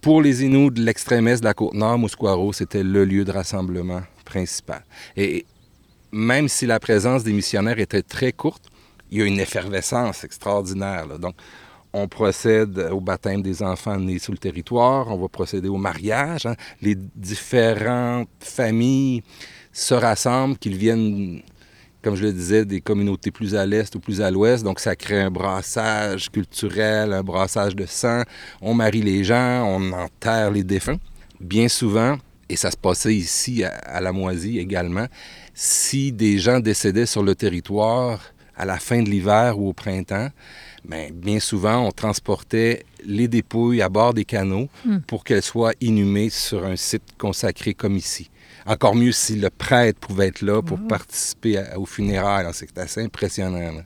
Pour 0.01 0.21
les 0.21 0.45
Inuits 0.45 0.71
de 0.71 0.83
l'extrême 0.83 1.29
est 1.29 1.41
de 1.41 1.45
la 1.45 1.55
Côte-Nord, 1.55 1.99
Mousquaro, 1.99 2.53
c'était 2.53 2.83
le 2.83 3.05
lieu 3.05 3.25
de 3.25 3.33
rassemblement 3.33 4.03
principal. 4.25 4.85
Et 5.17 5.47
même 6.13 6.49
si 6.49 6.67
la 6.67 6.79
présence 6.79 7.25
des 7.25 7.33
missionnaires 7.33 7.79
était 7.79 8.03
très 8.03 8.33
courte, 8.33 8.65
il 9.11 9.19
y 9.19 9.23
a 9.23 9.25
une 9.25 9.41
effervescence 9.41 10.25
extraordinaire. 10.25 11.19
Donc, 11.19 11.35
on 11.93 12.09
procède 12.09 12.79
au 12.91 13.01
baptême 13.01 13.41
des 13.41 13.63
enfants 13.63 13.99
nés 13.99 14.19
sur 14.19 14.33
le 14.33 14.39
territoire, 14.39 15.09
on 15.09 15.17
va 15.17 15.29
procéder 15.29 15.69
au 15.69 15.77
mariage. 15.77 16.45
hein. 16.45 16.57
Les 16.83 16.97
différentes 16.97 18.29
familles 18.41 19.23
se 19.73 19.95
rassemblent, 19.95 20.59
qu'ils 20.59 20.77
viennent, 20.77 21.41
comme 22.05 22.15
je 22.17 22.23
le 22.23 22.33
disais, 22.33 22.65
des 22.67 22.83
communautés 22.83 23.31
plus 23.31 23.55
à 23.55 23.65
l'est 23.65 23.93
ou 23.97 23.99
plus 23.99 24.21
à 24.21 24.31
l'ouest. 24.31 24.63
Donc, 24.63 24.79
ça 24.79 24.95
crée 24.95 25.21
un 25.23 25.31
brassage 25.31 26.31
culturel, 26.31 27.15
un 27.15 27.23
brassage 27.23 27.75
de 27.75 27.87
sang. 27.87 28.23
On 28.61 28.75
marie 28.75 29.01
les 29.03 29.25
gens, 29.25 29.65
on 29.67 29.91
enterre 29.93 30.51
les 30.51 30.63
défunts. 30.63 30.99
Bien 31.41 31.69
souvent, 31.69 32.19
et 32.49 32.57
ça 32.57 32.71
se 32.71 32.77
passait 32.77 33.15
ici 33.15 33.65
à, 33.65 33.71
à 33.71 34.01
la 34.03 34.13
Moisie 34.13 34.59
également, 34.59 35.07
si 35.55 36.13
des 36.13 36.39
gens 36.39 36.61
décédaient 36.61 37.07
sur 37.07 37.23
le 37.23 37.35
territoire 37.35 38.21
à 38.57 38.65
la 38.67 38.79
fin 38.79 39.03
de 39.03 39.09
l'hiver 39.11 39.59
ou 39.59 39.71
au 39.71 39.73
printemps, 39.73 40.29
bien, 40.89 41.09
bien 41.13 41.41
souvent, 41.41 41.87
on 41.87 41.91
transportait 41.91 42.85
les 43.05 43.29
dépouilles 43.29 43.83
à 43.83 43.89
bord 43.89 44.15
des 44.15 44.25
canaux 44.25 44.69
Mm. 44.85 44.99
pour 45.07 45.25
qu'elles 45.25 45.43
soient 45.43 45.73
inhumées 45.81 46.31
sur 46.31 46.65
un 46.65 46.77
site 46.77 47.03
consacré 47.19 47.75
comme 47.75 47.97
ici. 47.97 48.31
Encore 48.67 48.95
mieux 48.95 49.13
si 49.13 49.37
le 49.37 49.51
prêtre 49.51 49.99
pouvait 50.01 50.29
être 50.29 50.43
là 50.43 50.63
pour 50.63 50.79
participer 50.87 51.59
à- 51.59 51.79
aux 51.79 51.87
funérailles. 51.87 52.47
C'est 52.53 52.77
assez 52.79 53.03
impressionnant. 53.03 53.59
là. 53.73 53.85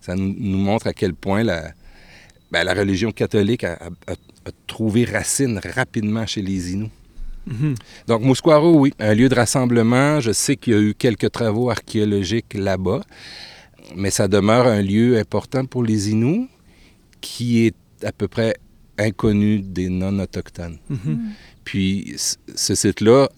Ça 0.00 0.14
nous, 0.16 0.58
montre 0.58 0.86
à 0.88 0.92
quel 0.92 1.14
point 1.14 1.42
la, 1.44 1.72
ben, 2.50 2.64
la 2.64 2.74
religion 2.74 3.12
catholique 3.12 3.64
a, 3.64 3.74
a- 3.74 4.12
a 4.12 4.50
trouvé 4.66 5.04
racine 5.04 5.60
rapidement 5.62 6.26
chez 6.26 6.42
les 6.42 6.72
Inuits. 6.72 6.90
Mhm. 7.46 7.74
Donc, 8.06 8.22
Mousquaro, 8.22 8.78
oui, 8.78 8.92
un 8.98 9.14
lieu 9.14 9.28
de 9.28 9.34
rassemblement. 9.34 10.20
Je 10.20 10.32
sais 10.32 10.56
qu'il 10.56 10.72
y 10.72 10.76
a 10.76 10.80
eu 10.80 10.94
quelques 10.94 11.30
travaux 11.30 11.70
archéologiques 11.70 12.54
là-bas, 12.54 13.02
mais 13.96 14.10
ça 14.10 14.28
demeure 14.28 14.66
un 14.66 14.82
lieu 14.82 15.18
important 15.18 15.64
pour 15.64 15.82
les 15.82 16.10
Inuits 16.10 16.48
qui 17.20 17.64
est 17.66 17.74
à 18.04 18.12
peu 18.12 18.28
près 18.28 18.54
inconnu 18.98 19.60
des 19.60 19.88
non-autochtones. 19.88 20.78
Mhm. 20.90 21.20
Puis, 21.64 22.14
ce 22.54 22.74
site-là 22.74 23.28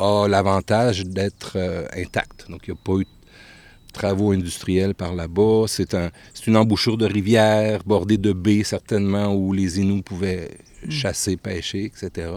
a 0.00 0.26
l'avantage 0.28 1.04
d'être 1.04 1.52
euh, 1.56 1.86
intact. 1.96 2.46
Donc, 2.50 2.62
il 2.66 2.72
n'y 2.72 2.78
a 2.78 2.80
pas 2.82 3.00
eu 3.00 3.04
de 3.04 3.92
travaux 3.92 4.32
industriels 4.32 4.94
par 4.94 5.14
là-bas. 5.14 5.64
C'est 5.68 5.94
un, 5.94 6.10
une 6.46 6.56
embouchure 6.56 6.96
de 6.96 7.06
rivière 7.06 7.82
bordée 7.84 8.18
de 8.18 8.32
baies, 8.32 8.64
certainement, 8.64 9.34
où 9.34 9.52
les 9.52 9.78
Inuits 9.80 10.02
pouvaient 10.02 10.50
chasser, 10.88 11.36
pêcher, 11.36 11.84
etc. 11.84 12.30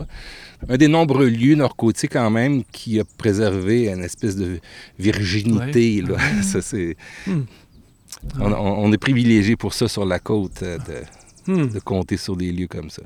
Un 0.67 0.77
des 0.77 0.87
nombreux 0.87 1.27
lieux 1.29 1.55
nord-côtiers, 1.55 2.09
quand 2.09 2.29
même, 2.29 2.63
qui 2.65 2.99
a 2.99 3.03
préservé 3.17 3.89
une 3.89 4.03
espèce 4.03 4.35
de 4.35 4.59
virginité. 4.99 6.01
là. 6.01 6.17
Ça, 6.43 6.61
c'est... 6.61 6.95
Hmm. 7.25 7.43
On, 8.39 8.93
est 8.93 8.97
privilégié 8.97 9.55
pour 9.57 9.73
ça 9.73 9.87
sur 9.89 10.05
la 10.05 10.19
côte, 10.19 10.61
euh, 10.61 10.77
de, 10.77 11.03
Hmm. 11.45 11.67
de 11.67 11.79
compter 11.79 12.15
sur 12.15 12.37
des 12.37 12.51
lieux 12.51 12.67
comme 12.67 12.89
ça. 12.89 13.03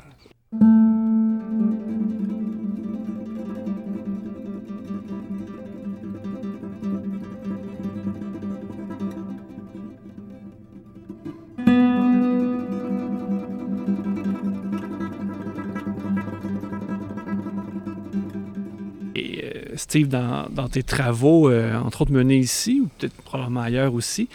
Steve, 19.88 20.10
dans, 20.10 20.48
dans 20.50 20.68
tes 20.68 20.84
travaux, 20.84 21.50
euh, 21.50 21.74
entre 21.78 22.02
autres 22.02 22.12
menés 22.12 22.40
ici, 22.40 22.82
ou 22.84 22.90
peut-être 22.98 23.16
probablement 23.22 23.62
ailleurs 23.62 23.94
aussi, 23.94 24.28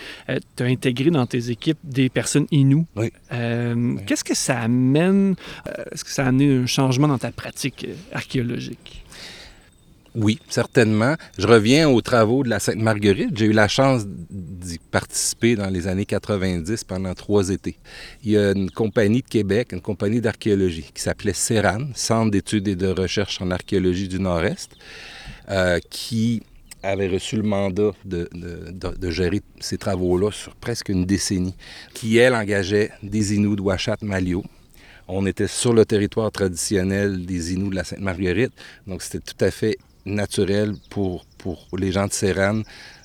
tu 0.56 0.62
as 0.62 0.66
intégré 0.66 1.10
dans 1.10 1.26
tes 1.26 1.50
équipes 1.50 1.78
des 1.84 2.08
personnes. 2.08 2.46
Oui. 2.96 3.12
Euh, 3.32 3.96
Qu'est-ce 4.06 4.24
que 4.24 4.34
ça 4.34 4.60
amène? 4.60 5.34
euh, 5.68 5.84
Est-ce 5.92 6.04
que 6.04 6.10
ça 6.10 6.24
a 6.24 6.28
amené 6.28 6.56
un 6.56 6.66
changement 6.66 7.08
dans 7.08 7.18
ta 7.18 7.30
pratique 7.32 7.84
euh, 7.86 7.94
archéologique? 8.16 9.04
Oui, 10.14 10.38
certainement. 10.48 11.14
Je 11.38 11.46
reviens 11.46 11.88
aux 11.88 12.02
travaux 12.02 12.42
de 12.44 12.50
la 12.50 12.58
Sainte-Marguerite. 12.58 13.30
J'ai 13.34 13.46
eu 13.46 13.52
la 13.52 13.66
chance 13.66 14.04
d'y 14.06 14.78
participer 14.78 15.56
dans 15.56 15.70
les 15.70 15.86
années 15.86 16.04
90 16.04 16.84
pendant 16.84 17.14
trois 17.14 17.48
étés. 17.48 17.78
Il 18.22 18.32
y 18.32 18.36
a 18.36 18.52
une 18.52 18.70
compagnie 18.70 19.22
de 19.22 19.28
Québec, 19.28 19.72
une 19.72 19.80
compagnie 19.80 20.20
d'archéologie 20.20 20.90
qui 20.94 21.00
s'appelait 21.02 21.32
CERAN, 21.32 21.88
Centre 21.94 22.30
d'études 22.30 22.68
et 22.68 22.76
de 22.76 22.88
recherche 22.88 23.40
en 23.40 23.50
archéologie 23.50 24.06
du 24.08 24.20
Nord-Est, 24.20 24.72
euh, 25.50 25.78
qui 25.90 26.42
avait 26.82 27.08
reçu 27.08 27.36
le 27.36 27.42
mandat 27.44 27.92
de, 28.04 28.28
de- 28.32 28.70
de- 28.72 28.96
de 28.96 29.10
gérer 29.10 29.40
ces 29.60 29.78
travaux-là 29.78 30.30
sur 30.32 30.54
presque 30.56 30.88
une 30.88 31.04
décennie, 31.04 31.54
qui, 31.94 32.16
elle, 32.18 32.34
engageait 32.34 32.90
des 33.02 33.34
Inuits 33.34 33.56
de 33.56 33.60
Ouachat 33.60 33.98
Malio, 34.02 34.42
on 35.08 35.26
était 35.26 35.46
sur 35.46 35.72
le 35.72 35.84
territoire 35.84 36.32
traditionnel 36.32 37.24
des 37.26 37.52
Inuits 37.54 37.70
de 37.70 37.74
la 37.76 37.84
Sainte-Marguerite, 37.84 38.52
donc 38.86 39.02
c'était 39.02 39.20
tout 39.20 39.44
à 39.44 39.50
fait 39.50 39.76
naturel 40.04 40.74
pour, 40.90 41.24
pour 41.38 41.68
les 41.78 41.92
gens 41.92 42.06
de 42.08 42.12
Séran 42.12 42.62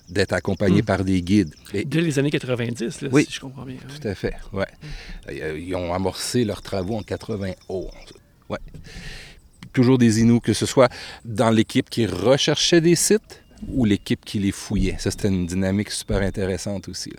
d'être 0.09 0.33
accompagnés 0.33 0.81
Mm. 0.81 0.85
par 0.85 1.03
des 1.03 1.21
guides. 1.21 1.53
Et- 1.73 1.83
Dès 1.85 2.01
les 2.01 2.17
années 2.17 2.31
90, 2.31 3.01
là, 3.01 3.09
Oui. 3.11 3.25
si 3.25 3.33
je 3.33 3.39
comprends 3.41 3.63
bien. 3.65 3.75
hein. 3.75 3.87
tout 4.01 4.07
à 4.07 4.15
fait, 4.15 4.33
ouais. 4.53 4.65
Euh, 5.29 5.59
Ils 5.59 5.75
ont 5.75 5.93
amorcé 5.93 6.45
leurs 6.45 6.61
travaux 6.63 6.95
en 6.95 7.03
91. 7.03 7.91
Ouais. 8.49 8.57
Toujours 9.77 9.99
des 9.99 10.21
Inuits, 10.21 10.41
que 10.41 10.53
ce 10.53 10.65
soit 10.65 10.89
dans 11.23 11.51
l'équipe 11.51 11.87
qui 11.87 12.07
recherchait 12.07 12.81
des 12.81 12.95
sites 12.95 13.43
ou 13.67 13.85
l'équipe 13.85 14.25
qui 14.25 14.39
les 14.39 14.51
fouillait. 14.51 14.95
Ça, 14.97 15.11
c'était 15.11 15.27
une 15.27 15.45
dynamique 15.45 15.91
super 15.91 16.23
intéressante 16.23 16.89
aussi. 16.89 17.11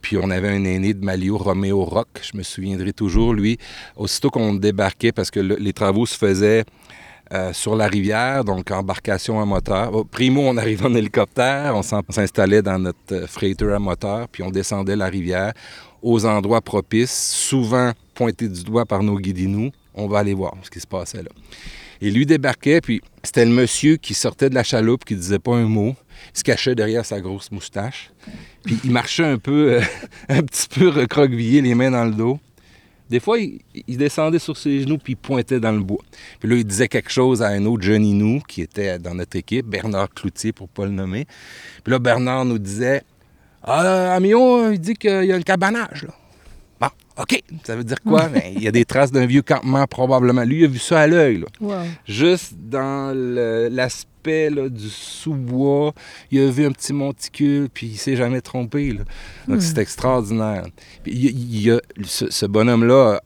Puis 0.00 0.16
on 0.16 0.28
avait 0.30 0.48
un 0.48 0.64
aîné 0.64 0.94
de 0.94 1.04
Malio, 1.04 1.38
Roméo 1.38 1.84
Rock, 1.84 2.08
je 2.28 2.36
me 2.36 2.42
souviendrai 2.42 2.92
toujours, 2.92 3.32
lui, 3.34 3.56
aussitôt 3.94 4.30
qu'on 4.30 4.52
débarquait, 4.54 5.12
parce 5.12 5.30
que 5.30 5.38
le- 5.38 5.54
les 5.60 5.72
travaux 5.72 6.04
se 6.04 6.18
faisaient 6.18 6.64
euh, 7.32 7.52
sur 7.52 7.76
la 7.76 7.86
rivière, 7.86 8.42
donc 8.44 8.68
embarcation 8.72 9.40
à 9.40 9.44
moteur. 9.46 10.04
Primo, 10.10 10.40
on 10.42 10.56
arrivait 10.56 10.84
en 10.86 10.94
hélicoptère, 10.96 11.72
on 11.76 11.82
s'installait 11.82 12.62
dans 12.62 12.80
notre 12.80 12.98
euh, 13.12 13.26
freighter 13.28 13.70
à 13.72 13.78
moteur, 13.78 14.26
puis 14.28 14.42
on 14.42 14.50
descendait 14.50 14.96
la 14.96 15.06
rivière 15.06 15.52
aux 16.02 16.26
endroits 16.26 16.62
propices, 16.62 17.16
souvent 17.48 17.92
pointés 18.12 18.48
du 18.48 18.64
doigt 18.64 18.86
par 18.86 19.04
nos 19.04 19.16
guides 19.20 19.38
Inuits. 19.38 19.72
On 19.94 20.08
va 20.08 20.18
aller 20.18 20.34
voir 20.34 20.54
ce 20.62 20.70
qui 20.70 20.80
se 20.80 20.86
passait 20.86 21.22
là. 21.22 21.30
Et 22.02 22.10
lui 22.10 22.26
débarquait, 22.26 22.80
puis 22.80 23.00
c'était 23.22 23.44
le 23.44 23.52
monsieur 23.52 23.96
qui 23.96 24.12
sortait 24.12 24.50
de 24.50 24.56
la 24.56 24.64
chaloupe, 24.64 25.04
qui 25.04 25.14
disait 25.14 25.38
pas 25.38 25.54
un 25.54 25.68
mot. 25.68 25.94
Il 26.34 26.38
se 26.38 26.42
cachait 26.42 26.74
derrière 26.74 27.06
sa 27.06 27.20
grosse 27.20 27.52
moustache. 27.52 28.10
Puis 28.64 28.76
il 28.82 28.90
marchait 28.90 29.24
un 29.24 29.38
peu, 29.38 29.74
euh, 29.74 29.80
un 30.28 30.42
petit 30.42 30.66
peu 30.68 30.88
recroquevillé, 30.88 31.62
les 31.62 31.76
mains 31.76 31.92
dans 31.92 32.04
le 32.04 32.10
dos. 32.10 32.40
Des 33.08 33.20
fois, 33.20 33.38
il, 33.38 33.96
descendait 33.96 34.40
sur 34.40 34.56
ses 34.56 34.80
genoux 34.80 34.98
puis 34.98 35.12
il 35.12 35.16
pointait 35.16 35.60
dans 35.60 35.70
le 35.70 35.80
bois. 35.80 36.02
Puis 36.40 36.48
là, 36.48 36.56
il 36.56 36.64
disait 36.64 36.88
quelque 36.88 37.10
chose 37.10 37.40
à 37.40 37.48
un 37.48 37.64
autre 37.66 37.84
jeune 37.84 38.04
Inou 38.04 38.40
qui 38.48 38.62
était 38.62 38.98
dans 38.98 39.14
notre 39.14 39.36
équipe, 39.36 39.66
Bernard 39.66 40.10
Cloutier, 40.12 40.52
pour 40.52 40.68
pas 40.68 40.86
le 40.86 40.92
nommer. 40.92 41.26
Puis 41.84 41.92
là, 41.92 42.00
Bernard 42.00 42.46
nous 42.46 42.58
disait 42.58 43.02
Ah, 43.62 44.14
Amion, 44.14 44.72
il 44.72 44.80
dit 44.80 44.94
qu'il 44.94 45.24
y 45.24 45.32
a 45.32 45.36
le 45.36 45.44
cabanage, 45.44 46.02
là. 46.04 46.14
OK, 47.18 47.42
ça 47.64 47.76
veut 47.76 47.84
dire 47.84 48.00
quoi? 48.02 48.28
Ben, 48.28 48.42
il 48.54 48.62
y 48.62 48.68
a 48.68 48.70
des 48.70 48.84
traces 48.84 49.12
d'un 49.12 49.26
vieux 49.26 49.42
campement, 49.42 49.86
probablement. 49.86 50.44
Lui, 50.44 50.60
il 50.60 50.64
a 50.64 50.68
vu 50.68 50.78
ça 50.78 51.00
à 51.00 51.06
l'œil. 51.06 51.44
Juste 52.06 52.54
dans 52.54 53.14
l'aspect 53.14 54.50
du 54.50 54.88
sous-bois, 54.88 55.92
il 56.30 56.40
a 56.40 56.50
vu 56.50 56.64
un 56.64 56.72
petit 56.72 56.92
monticule, 56.92 57.68
puis 57.68 57.88
il 57.88 57.96
s'est 57.96 58.16
jamais 58.16 58.40
trompé. 58.40 58.92
Donc, 58.92 59.58
hmm. 59.58 59.60
c'est 59.60 59.78
extraordinaire. 59.78 60.66
il, 61.06 61.60
y 61.60 61.70
a, 61.70 61.80
ce 62.04 62.46
bonhomme-là 62.46 63.20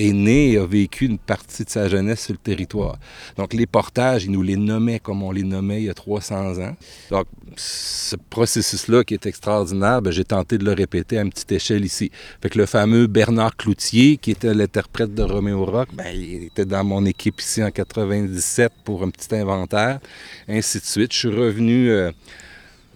est 0.00 0.12
né 0.12 0.52
et 0.52 0.58
a 0.58 0.66
vécu 0.66 1.06
une 1.06 1.18
partie 1.18 1.64
de 1.64 1.70
sa 1.70 1.88
jeunesse 1.88 2.24
sur 2.24 2.32
le 2.32 2.38
territoire. 2.38 2.98
Donc, 3.36 3.52
les 3.52 3.66
portages, 3.66 4.24
il 4.24 4.30
nous 4.30 4.42
les 4.42 4.56
nommait 4.56 4.98
comme 4.98 5.22
on 5.22 5.32
les 5.32 5.42
nommait 5.42 5.82
il 5.82 5.86
y 5.86 5.90
a 5.90 5.94
300 5.94 6.58
ans. 6.58 6.76
Donc, 7.10 7.26
ce 7.56 8.16
processus-là 8.16 9.04
qui 9.04 9.14
est 9.14 9.26
extraordinaire, 9.26 10.00
ben, 10.02 10.10
j'ai 10.10 10.24
tenté 10.24 10.58
de 10.58 10.64
le 10.64 10.72
répéter 10.72 11.18
à 11.18 11.22
une 11.22 11.30
petite 11.30 11.52
échelle 11.52 11.84
ici. 11.84 12.10
Fait 12.40 12.48
que 12.48 12.58
le 12.58 12.66
fameux 12.66 13.06
Bernard 13.06 13.56
Cloutier, 13.56 14.16
qui 14.16 14.30
était 14.30 14.54
l'interprète 14.54 15.14
de 15.14 15.22
Roméo 15.22 15.64
Rock, 15.64 15.88
ben, 15.92 16.08
il 16.14 16.44
était 16.44 16.64
dans 16.64 16.84
mon 16.84 17.04
équipe 17.04 17.40
ici 17.40 17.62
en 17.62 17.70
97 17.70 18.72
pour 18.84 19.02
un 19.02 19.10
petit 19.10 19.34
inventaire, 19.34 20.00
ainsi 20.48 20.78
de 20.78 20.84
suite. 20.84 21.12
Je 21.12 21.18
suis 21.18 21.28
revenu 21.28 21.90
euh, 21.90 22.10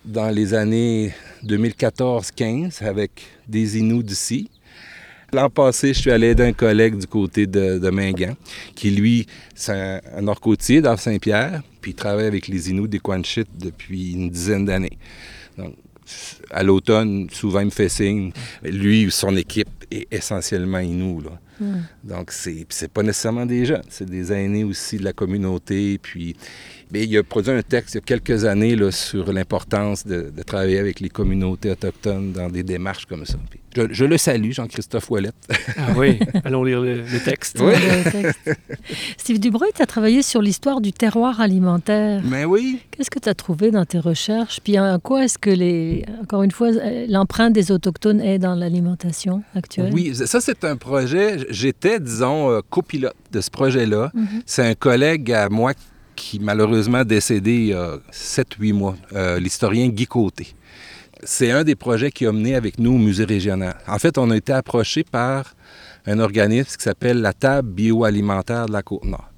dans 0.05 0.31
les 0.31 0.55
années 0.55 1.12
2014-15 1.45 2.83
avec 2.83 3.11
des 3.49 3.79
Inuits 3.79 4.05
d'ici. 4.05 4.51
L'an 5.35 5.51
passé, 5.51 5.88
je 5.88 6.01
suis 6.01 6.11
allé 6.12 6.29
aider 6.29 6.44
un 6.44 6.53
collègue 6.53 6.97
du 6.97 7.07
côté 7.09 7.47
de, 7.47 7.79
de 7.79 7.90
Mingan, 7.90 8.35
qui 8.77 8.90
lui, 8.90 9.27
c'est 9.55 9.73
un, 9.73 10.01
un 10.16 10.23
nord-côtier 10.23 10.81
Saint-Pierre, 10.97 11.61
puis 11.81 11.90
il 11.90 11.94
travaille 11.94 12.27
avec 12.27 12.47
les 12.47 12.70
Inuits 12.70 12.88
des 12.88 13.01
Quanchit 13.01 13.44
depuis 13.59 14.12
une 14.12 14.31
dizaine 14.31 14.64
d'années. 14.64 14.97
Donc, 15.59 15.75
à 16.51 16.62
l'automne, 16.62 17.29
souvent, 17.31 17.61
il 17.61 17.66
me 17.66 17.70
fait 17.70 17.88
signe. 17.88 18.31
Lui, 18.62 19.11
son 19.11 19.37
équipe 19.37 19.68
est 19.90 20.07
essentiellement 20.11 20.79
Inou. 20.79 21.20
Là. 21.20 21.31
Hmm. 21.61 21.83
Donc, 22.05 22.31
c'est, 22.31 22.66
c'est 22.68 22.92
pas 22.92 23.03
nécessairement 23.03 23.47
des 23.47 23.64
jeunes, 23.64 23.83
c'est 23.88 24.09
des 24.09 24.33
aînés 24.33 24.64
aussi 24.64 24.99
de 24.99 25.05
la 25.05 25.12
communauté. 25.12 25.99
Puis, 25.99 26.37
il 26.92 27.16
a 27.18 27.23
produit 27.23 27.53
un 27.53 27.62
texte 27.62 27.94
il 27.94 27.99
y 27.99 27.99
a 27.99 28.03
quelques 28.03 28.44
années 28.44 28.77
là, 28.77 28.90
sur 28.90 29.33
l'importance 29.33 30.07
de, 30.07 30.31
travailler 30.47 30.79
avec 30.79 31.01
les 31.01 31.09
communautés 31.09 31.70
autochtones 31.70 32.33
dans 32.33 32.49
des 32.49 32.62
démarches 32.62 33.07
comme 33.07 33.25
ça. 33.25 33.38
je, 33.75 34.05
le 34.05 34.18
salue, 34.18 34.51
Jean-Christophe 34.53 35.11
Ouellette. 35.11 35.35
ah 35.79 35.92
oui, 35.97 36.18
allons 36.44 36.64
lire 36.64 36.81
le, 36.81 37.03
texte. 37.25 37.59
Oui. 37.61 37.73
Steve 39.16 39.38
Dubreuil, 39.38 39.70
tu 39.75 39.83
as 39.83 39.87
travaillé 39.87 40.23
sur 40.23 40.42
l'histoire 40.42 40.81
du 40.81 40.92
terroir 40.92 41.40
alimentaire. 41.40 42.23
Mais 42.25 42.44
oui. 42.44 42.81
Qu'est-ce 42.90 43.11
que 43.11 43.18
tu 43.18 43.29
as 43.29 43.35
trouvé 43.35 43.70
dans 43.70 43.85
tes 43.85 43.99
recherches? 43.99 44.61
Puis 44.62 44.79
en 44.79 44.99
quoi 44.99 45.25
est-ce 45.25 45.38
que, 45.38 45.51
les, 45.51 46.05
encore 46.23 46.42
une 46.42 46.51
fois, 46.51 46.70
l'empreinte 47.09 47.53
des 47.53 47.73
Autochtones 47.73 48.20
est 48.20 48.38
dans 48.38 48.55
l'alimentation 48.55 49.42
actuelle? 49.55 49.90
Oui, 49.92 50.14
ça 50.14 50.40
c'est 50.40 50.64
un 50.64 50.77
projet, 50.77 51.38
j'étais, 51.51 51.99
disons, 52.01 52.51
euh, 52.51 52.61
copilote 52.68 53.16
de 53.33 53.40
ce 53.40 53.51
projet-là. 53.51 54.11
Mm-hmm. 54.14 54.42
C'est 54.47 54.66
un 54.66 54.75
collègue 54.75 55.33
à 55.33 55.49
moi 55.49 55.73
qui 56.14 56.38
malheureusement 56.38 57.05
décédé 57.05 57.53
il 57.53 57.66
y 57.66 57.72
a 57.72 57.98
7-8 58.12 58.72
mois, 58.72 58.96
euh, 59.12 59.38
l'historien 59.38 59.88
Guy 59.88 60.07
Côté. 60.07 60.55
C'est 61.22 61.50
un 61.50 61.64
des 61.64 61.74
projets 61.74 62.11
qui 62.11 62.27
a 62.27 62.33
mené 62.33 62.55
avec 62.55 62.79
nous 62.79 62.94
au 62.94 62.98
musée 62.98 63.24
régional. 63.24 63.77
En 63.87 63.98
fait, 63.98 64.18
on 64.18 64.31
a 64.31 64.37
été 64.37 64.53
approché 64.53 65.05
par 65.05 65.55
un 66.07 66.18
organisme 66.18 66.77
qui 66.77 66.83
s'appelle 66.83 67.20
la 67.20 67.33
Table 67.33 67.70
bioalimentaire 67.70 68.66
de 68.66 68.72
la 68.72 68.83
Côte-Nord. 68.83 69.31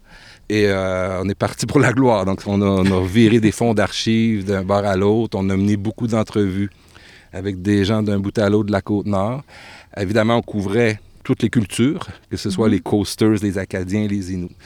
Et 0.49 0.67
euh, 0.67 1.23
on 1.23 1.29
est 1.29 1.35
parti 1.35 1.67
pour 1.67 1.81
la 1.81 1.93
gloire. 1.93 2.25
Donc, 2.25 2.41
on 2.47 2.61
a, 2.61 2.65
on 2.65 3.03
a 3.03 3.07
viré 3.07 3.41
des 3.41 3.53
fonds 3.53 3.75
d'archives 3.75 4.45
d'un 4.45 4.63
bar 4.63 4.85
à 4.85 4.97
l'autre. 4.97 5.37
On 5.39 5.49
a 5.51 5.57
mené 5.57 5.77
beaucoup 5.77 6.07
d'entrevues 6.07 6.71
avec 7.33 7.63
des 7.63 7.85
gens 7.85 8.03
d'un 8.03 8.19
bout 8.19 8.37
à 8.39 8.49
l'autre 8.49 8.67
de 8.67 8.73
la 8.73 8.81
Côte-Nord. 8.81 9.43
Évidemment, 9.97 10.37
on 10.37 10.43
couvrait 10.43 11.01
toutes 11.27 11.43
les 11.43 11.51
cultures, 11.51 12.07
que 12.31 12.37
ce 12.37 12.51
soit 12.51 12.69
mhm. 12.69 12.75
les 12.75 12.81
coasters, 12.81 13.43
les 13.43 13.59
Acadiens, 13.59 14.07
les 14.07 14.33
Inuits. 14.33 14.57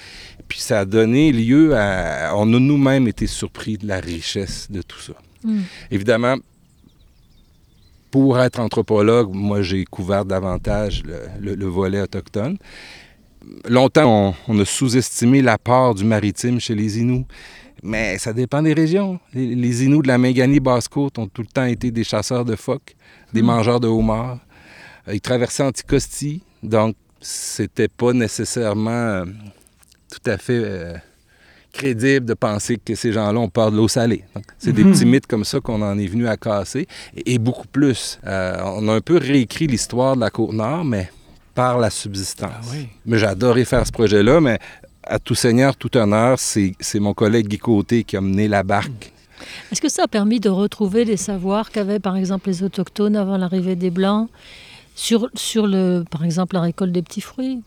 Puis 0.47 0.59
ça 0.61 0.81
a 0.81 0.85
donné 0.85 1.33
lieu 1.33 1.75
à... 1.75 2.33
On 2.37 2.53
a 2.53 2.59
nous-mêmes 2.61 3.09
été 3.09 3.27
surpris 3.27 3.79
de 3.79 3.87
la 3.87 3.99
richesse 3.99 4.71
de 4.71 4.83
tout 4.83 5.01
ça. 5.01 5.15
Mm. 5.43 5.61
Évidemment, 5.91 6.37
pour 8.11 8.39
être 8.39 8.61
anthropologue, 8.61 9.33
moi, 9.33 9.63
j'ai 9.63 9.87
couvert 9.87 10.27
davantage 10.27 11.03
le, 11.41 11.65
volet 11.65 12.03
autochtone. 12.03 12.59
Longtemps, 13.67 14.35
on, 14.47 14.61
a 14.61 14.65
sous-estimé 14.67 15.41
la 15.41 15.57
part 15.57 15.95
du 15.95 16.05
maritime 16.05 16.61
chez 16.61 16.75
les 16.75 16.99
Inuits. 16.99 17.27
Mais 17.83 18.19
ça 18.19 18.35
dépend 18.35 18.61
des 18.61 18.75
régions. 18.75 19.19
Les, 19.33 19.85
Inuits 19.85 20.03
de 20.03 20.09
la 20.09 20.19
Méganie 20.19 20.61
basse-côte 20.61 21.19
ont 21.19 21.27
tout 21.27 21.41
le 21.41 21.49
temps 21.49 21.65
été 21.65 21.91
des 21.91 22.05
chasseurs 22.05 22.45
de 22.45 22.55
phoques, 22.55 22.97
des 23.33 23.41
mm. 23.41 23.47
mangeurs 23.47 23.81
de 23.81 23.89
homards. 23.89 24.41
Ils 25.11 25.23
traversaient 25.23 25.63
Anticosti, 25.63 26.43
donc 26.63 26.97
c'était 27.21 27.89
pas 27.89 28.13
nécessairement 28.13 28.91
euh, 28.91 29.25
tout 30.11 30.31
à 30.31 30.39
fait 30.39 30.63
euh, 30.65 30.95
crédible 31.73 32.27
de 32.27 32.35
penser 32.35 32.79
que 32.79 32.95
ces 32.95 33.13
gens-là 33.13 33.39
ont 33.39 33.49
peur 33.49 33.71
de 33.71 33.77
l'eau 33.77 33.89
salée. 33.89 34.25
C'est 34.59 34.73
des 34.73 34.85
mhm. 34.85 34.93
petits 34.93 35.07
mythes 35.07 35.27
comme 35.27 35.45
ça 35.45 35.61
qu'on 35.61 35.83
en 35.83 35.99
est 35.99 36.07
venu 36.07 36.27
à 36.27 36.37
casser, 36.37 36.87
et, 37.15 37.39
beaucoup 37.39 37.67
plus. 37.67 38.19
Euh, 38.27 38.61
on 38.65 38.89
a 38.89 38.95
un 38.95 39.01
peu 39.01 39.19
réécrit 39.19 39.67
l'histoire 39.67 40.17
de 40.17 40.21
la 40.21 40.31
Côte-Nord, 40.31 40.85
mais 40.85 41.11
par 41.55 41.79
la 41.79 41.91
subsistance. 41.91 42.51
Ah 42.73 42.77
mais 43.07 43.19
j'ai 43.19 43.27
adoré 43.27 43.65
faire 43.65 43.87
ce 43.87 43.93
projet-là, 43.93 44.41
mais 44.41 44.59
à 45.03 45.19
tout 45.19 45.35
seigneur, 45.35 45.77
tout 45.77 45.97
honneur, 45.97 46.39
c'est 46.39 46.75
mon 46.95 47.15
collègue 47.15 47.49
Guy 47.49 47.59
Côté 47.59 48.05
qui 48.05 48.17
a 48.17 48.21
mené 48.21 48.49
la 48.49 48.63
barque. 48.63 49.13
Est-ce 49.73 49.81
que 49.81 49.89
ça 49.89 50.05
a 50.05 50.09
permis 50.09 50.41
de 50.41 50.49
retrouver 50.49 51.05
les 51.05 51.17
savoirs 51.17 51.71
qu'avaient 51.71 51.99
par 51.99 52.17
exemple 52.17 52.49
les 52.49 52.63
Autochtones 52.63 53.17
avant 53.17 53.37
l'arrivée 53.37 53.77
des 53.77 53.91
Blancs? 53.91 54.29
Sur, 55.01 55.31
sur 55.35 55.67
le, 55.67 56.05
par 56.11 56.25
exemple 56.25 56.55
la 56.55 56.63
récolte 56.63 56.93
des 56.93 57.03
petits 57.03 57.23
fruits? 57.23 57.63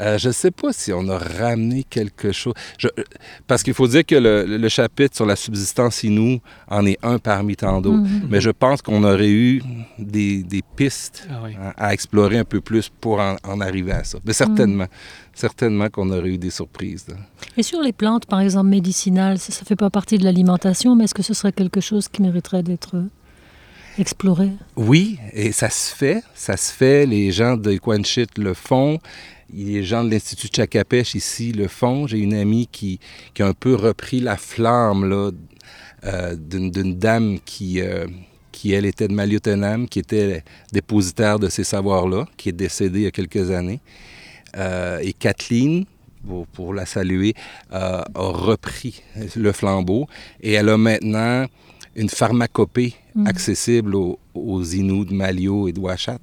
Euh, 0.00 0.18
je 0.18 0.28
ne 0.28 0.32
sais 0.32 0.50
pas 0.50 0.72
si 0.72 0.92
on 0.92 1.08
a 1.08 1.18
ramené 1.18 1.84
quelque 1.84 2.32
chose. 2.32 2.54
parce 3.46 3.62
qu'il 3.62 3.74
faut 3.74 3.86
dire 3.86 4.04
que 4.04 4.16
le, 4.16 4.68
chapitre 4.68 5.14
sur 5.14 5.26
la 5.26 5.36
subsistance 5.36 6.02
inou 6.02 6.40
en 6.68 6.84
est 6.86 6.98
un 7.04 7.18
parmi 7.18 7.54
tant 7.54 7.80
d'autres. 7.80 7.98
Mhm. 7.98 8.26
Mais 8.28 8.40
je 8.40 8.50
pense 8.50 8.82
qu'on 8.82 9.04
aurait 9.04 9.30
eu 9.30 9.62
des, 9.98 10.44
pistes 10.74 11.28
ah 11.30 11.74
à, 11.76 11.92
explorer 11.92 12.38
un 12.38 12.44
peu 12.44 12.60
plus 12.60 12.88
pour 12.88 13.20
en, 13.20 13.60
arriver 13.60 13.92
à 13.92 14.02
ça. 14.02 14.18
Mais 14.24 14.32
certainement. 14.32 14.86
Certainement 15.32 15.88
qu'on 15.90 16.10
aurait 16.10 16.30
eu 16.30 16.38
des 16.38 16.50
surprises. 16.50 17.06
Et 17.56 17.62
sur 17.62 17.82
les 17.82 17.92
plantes, 17.92 18.26
par 18.26 18.40
exemple, 18.40 18.68
médicinales, 18.68 19.38
ça 19.38 19.52
ne 19.60 19.66
fait 19.66 19.76
pas 19.76 19.90
partie 19.90 20.16
de 20.16 20.24
l'alimentation, 20.24 20.94
mais 20.96 21.04
est-ce 21.04 21.14
que 21.14 21.24
ce 21.24 21.34
serait 21.34 21.52
quelque 21.52 21.80
chose 21.80 22.08
qui 22.08 22.22
mériterait 22.22 22.62
d'être 22.62 22.94
exploré? 23.98 24.50
Oui, 24.76 25.18
et 25.32 25.52
ça 25.52 25.70
se 25.70 25.94
fait. 25.94 26.22
Ça 26.34 26.56
se 26.56 26.72
fait. 26.72 27.06
Les 27.06 27.30
gens 27.30 27.56
de 27.56 27.76
Quanchit 27.76 28.26
le 28.36 28.54
font. 28.54 28.98
Les 29.52 29.84
gens 29.84 30.04
de 30.04 30.10
l'Institut 30.10 30.48
Chakapèche 30.54 31.14
ici 31.14 31.52
le 31.52 31.68
font. 31.68 32.06
J'ai 32.06 32.18
une 32.18 32.34
amie 32.34 32.66
qui, 32.70 32.98
qui, 33.34 33.42
a 33.42 33.46
un 33.46 33.52
peu 33.52 33.74
repris 33.74 34.20
la 34.20 34.36
flamme 34.36 35.08
là, 35.08 35.30
euh, 36.04 36.34
d'une, 36.36 36.70
dame 36.98 37.38
qui, 37.44 37.80
euh, 37.80 38.06
qui, 38.52 38.72
elle, 38.72 38.86
était 38.86 39.08
de 39.08 39.12
Maliotenam, 39.12 39.88
qui 39.88 40.00
était 40.00 40.42
dépositaire 40.72 41.38
de 41.38 41.48
ces 41.48 41.64
savoirs-là, 41.64 42.26
qui 42.36 42.48
est 42.48 42.52
décédée 42.52 43.00
il 43.00 43.04
y 43.04 43.06
a 43.06 43.10
quelques 43.10 43.50
années. 43.50 43.80
Euh, 44.56 44.98
et 45.02 45.12
Kathleen, 45.12 45.84
pour, 46.26 46.46
pour, 46.48 46.74
la 46.74 46.86
saluer, 46.86 47.34
a 47.70 48.04
repris 48.14 49.02
le 49.36 49.52
flambeau 49.52 50.08
et 50.40 50.52
elle 50.52 50.70
a 50.70 50.78
maintenant 50.78 51.46
une 51.96 52.08
pharmacopée 52.08 52.94
mm. 53.14 53.26
accessible 53.26 53.94
aux, 53.94 54.18
aux, 54.34 54.62
Inuits 54.62 55.06
de 55.06 55.14
Malio 55.14 55.68
et 55.68 55.72
de 55.72 55.80
Ouachat, 55.80 56.18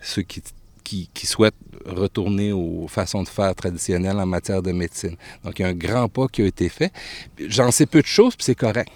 ceux 0.00 0.22
qui, 0.22 0.42
qui, 0.84 1.10
qui, 1.12 1.26
souhaitent 1.26 1.54
retourner 1.86 2.52
aux 2.52 2.86
façons 2.88 3.22
de 3.22 3.28
faire 3.28 3.54
traditionnelles 3.54 4.18
en 4.18 4.26
matière 4.26 4.62
de 4.62 4.72
médecine. 4.72 5.16
Donc, 5.44 5.58
il 5.58 5.62
y 5.62 5.64
a 5.64 5.68
un 5.68 5.74
grand 5.74 6.08
pas 6.08 6.28
qui 6.28 6.42
a 6.42 6.46
été 6.46 6.68
fait. 6.68 6.92
J'en 7.38 7.70
sais 7.70 7.86
peu 7.86 8.00
de 8.00 8.06
choses, 8.06 8.36
puis 8.36 8.44
c'est 8.44 8.54
correct. 8.54 8.90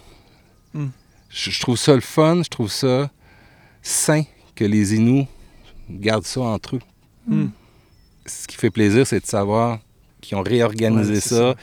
Mm. 0.74 0.88
Je, 1.28 1.60
trouve 1.60 1.76
ça 1.76 1.94
le 1.94 2.00
fun, 2.00 2.42
je 2.42 2.48
trouve 2.48 2.70
ça 2.70 3.10
sain 3.82 4.22
que 4.54 4.64
les 4.64 4.94
Inuits 4.94 5.28
gardent 5.90 6.26
ça 6.26 6.40
entre 6.40 6.76
eux. 6.76 6.82
Mm. 7.26 7.46
Ce 8.26 8.46
qui 8.46 8.56
fait 8.56 8.70
plaisir, 8.70 9.06
c'est 9.06 9.20
de 9.20 9.26
savoir 9.26 9.80
qui 10.22 10.34
ont 10.34 10.42
réorganisé 10.42 11.20
ça, 11.20 11.54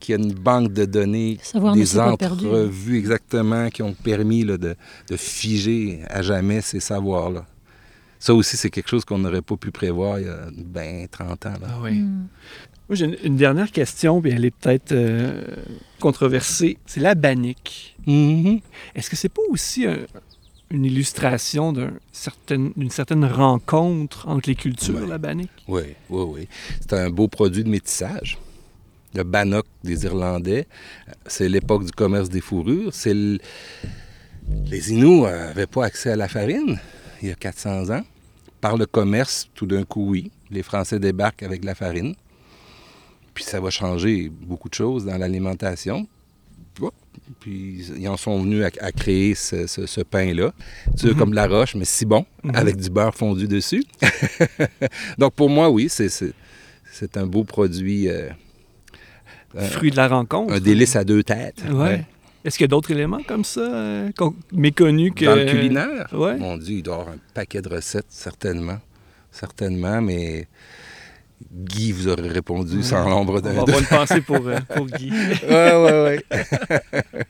qui 0.00 0.14
a 0.14 0.16
une 0.16 0.32
banque 0.32 0.72
de 0.72 0.86
données, 0.86 1.38
des 1.74 1.98
entrevues 1.98 2.96
exactement, 2.98 3.68
qui 3.68 3.82
ont 3.82 3.92
permis 3.92 4.44
de, 4.46 4.76
figer 5.16 6.00
à 6.08 6.22
jamais 6.22 6.62
ces 6.62 6.80
savoirs-là. 6.80 7.44
Ça 8.18 8.32
aussi, 8.32 8.56
c'est 8.56 8.70
quelque 8.70 8.88
chose 8.88 9.04
qu'on 9.04 9.18
n'aurait 9.18 9.42
pas 9.42 9.56
pu 9.56 9.70
prévoir 9.70 10.18
il 10.18 10.26
y 10.26 10.28
a 10.30 10.46
20, 10.72 11.10
30 11.10 11.46
ans. 11.46 11.50
Là. 11.60 11.68
Ah 11.68 11.78
oui. 11.82 12.00
Moi, 12.88 12.96
j'ai 12.96 13.04
une, 13.06 13.16
une 13.22 13.36
dernière 13.36 13.70
question, 13.70 14.22
puis 14.22 14.30
elle 14.30 14.44
est 14.46 14.50
peut-être 14.50 14.92
euh, 14.92 15.42
controversée. 16.00 16.78
C'est 16.86 17.00
la 17.00 17.14
bannique. 17.14 17.96
Mhm. 18.06 18.60
Est-ce 18.94 19.10
que 19.10 19.16
c'est 19.16 19.28
pas 19.28 19.42
aussi 19.50 19.86
un- 19.86 19.98
une 20.74 20.84
illustration 20.84 21.72
certain- 22.12 22.70
d'une 22.76 22.90
certaine 22.90 23.24
rencontre 23.24 24.26
entre 24.28 24.48
les 24.48 24.56
cultures, 24.56 25.06
la 25.06 25.18
bannique? 25.18 25.50
Oui, 25.68 25.82
oui, 26.10 26.22
oui. 26.34 26.48
C'est 26.80 26.94
un 26.94 27.10
beau 27.10 27.28
produit 27.28 27.62
de 27.64 27.68
métissage. 27.70 28.38
Le 29.14 29.22
bannock 29.22 29.66
des 29.84 30.04
Irlandais, 30.04 30.66
c'est 31.26 31.48
l'époque 31.48 31.84
du 31.84 31.92
commerce 31.92 32.28
des 32.28 32.40
fourrures. 32.40 32.92
C'est 32.92 33.14
le- 33.14 33.38
Les 34.70 34.92
Inuits 34.92 35.22
n'avaient 35.22 35.68
pas 35.68 35.84
accès 35.86 36.10
à 36.10 36.16
la 36.16 36.28
farine 36.28 36.78
il 37.22 37.28
y 37.28 37.30
a 37.30 37.34
400 37.36 37.90
ans. 37.90 38.02
Par 38.60 38.76
le 38.76 38.86
commerce, 38.86 39.48
tout 39.54 39.66
d'un 39.66 39.84
coup, 39.84 40.06
oui. 40.10 40.30
Les 40.50 40.62
Français 40.62 40.98
débarquent 40.98 41.42
avec 41.44 41.64
la 41.64 41.74
farine. 41.74 42.14
Puis 43.32 43.44
ça 43.44 43.60
va 43.60 43.70
changer 43.70 44.28
beaucoup 44.30 44.68
de 44.68 44.74
choses 44.74 45.04
dans 45.04 45.16
l'alimentation. 45.16 46.06
Puis 47.40 47.86
ils 47.96 48.08
en 48.08 48.16
sont 48.16 48.42
venus 48.42 48.64
à, 48.64 48.70
à 48.84 48.92
créer 48.92 49.34
ce, 49.34 49.66
ce- 49.66 49.86
ce 49.86 50.00
pain-là. 50.02 50.52
Dur 50.96 51.12
Mhm. 51.12 51.18
comme 51.18 51.30
de 51.30 51.36
la 51.36 51.46
roche, 51.46 51.74
mais 51.74 51.84
si 51.84 52.04
bon, 52.04 52.26
Mhm. 52.42 52.54
avec 52.54 52.76
du 52.76 52.90
beurre 52.90 53.14
fondu 53.14 53.46
dessus. 53.48 53.84
Donc 55.18 55.32
pour 55.34 55.48
moi, 55.48 55.70
oui, 55.70 55.88
c'est, 55.88 57.16
un 57.16 57.26
beau 57.26 57.44
produit, 57.44 58.08
euh, 58.08 58.28
euh, 59.56 59.68
Fruit 59.68 59.90
de 59.90 59.96
la 59.96 60.08
rencontre. 60.08 60.52
un 60.54 60.60
délice 60.60 60.96
à 60.96 61.04
deux 61.04 61.22
têtes. 61.22 61.62
Ouais. 61.70 62.04
Est-ce 62.44 62.58
qu'il 62.58 62.64
y 62.64 62.68
a 62.68 62.68
d'autres 62.68 62.90
éléments 62.90 63.22
comme 63.26 63.44
ça, 63.44 63.60
euh, 63.60 64.10
méconnus 64.52 65.12
que... 65.16 65.24
Dans 65.24 65.34
le 65.34 65.46
culinaire, 65.46 66.08
Ouais. 66.12 66.36
mon 66.36 66.58
Dieu, 66.58 66.76
il 66.76 66.82
doit 66.82 66.96
y 66.96 66.98
avoir 67.00 67.14
un 67.14 67.18
paquet 67.32 67.62
de 67.62 67.68
recettes, 67.70 68.06
certainement. 68.10 68.78
Certainement, 69.30 70.02
mais 70.02 70.46
Guy 71.52 71.92
vous 71.92 72.08
aurait 72.08 72.28
répondu 72.28 72.82
sans 72.82 73.08
l'ombre 73.08 73.36
On 73.36 73.40
d'un 73.40 73.52
va 73.52 73.60
doute. 73.60 73.68
avoir 73.74 73.80
une 73.80 73.86
pensée 73.86 74.20
pour, 74.20 74.36
euh, 74.46 74.58
pour 74.74 74.86
Guy. 74.98 75.10
ouais, 75.10 75.72
ouais, 75.74 76.02
ouais. 76.02 76.24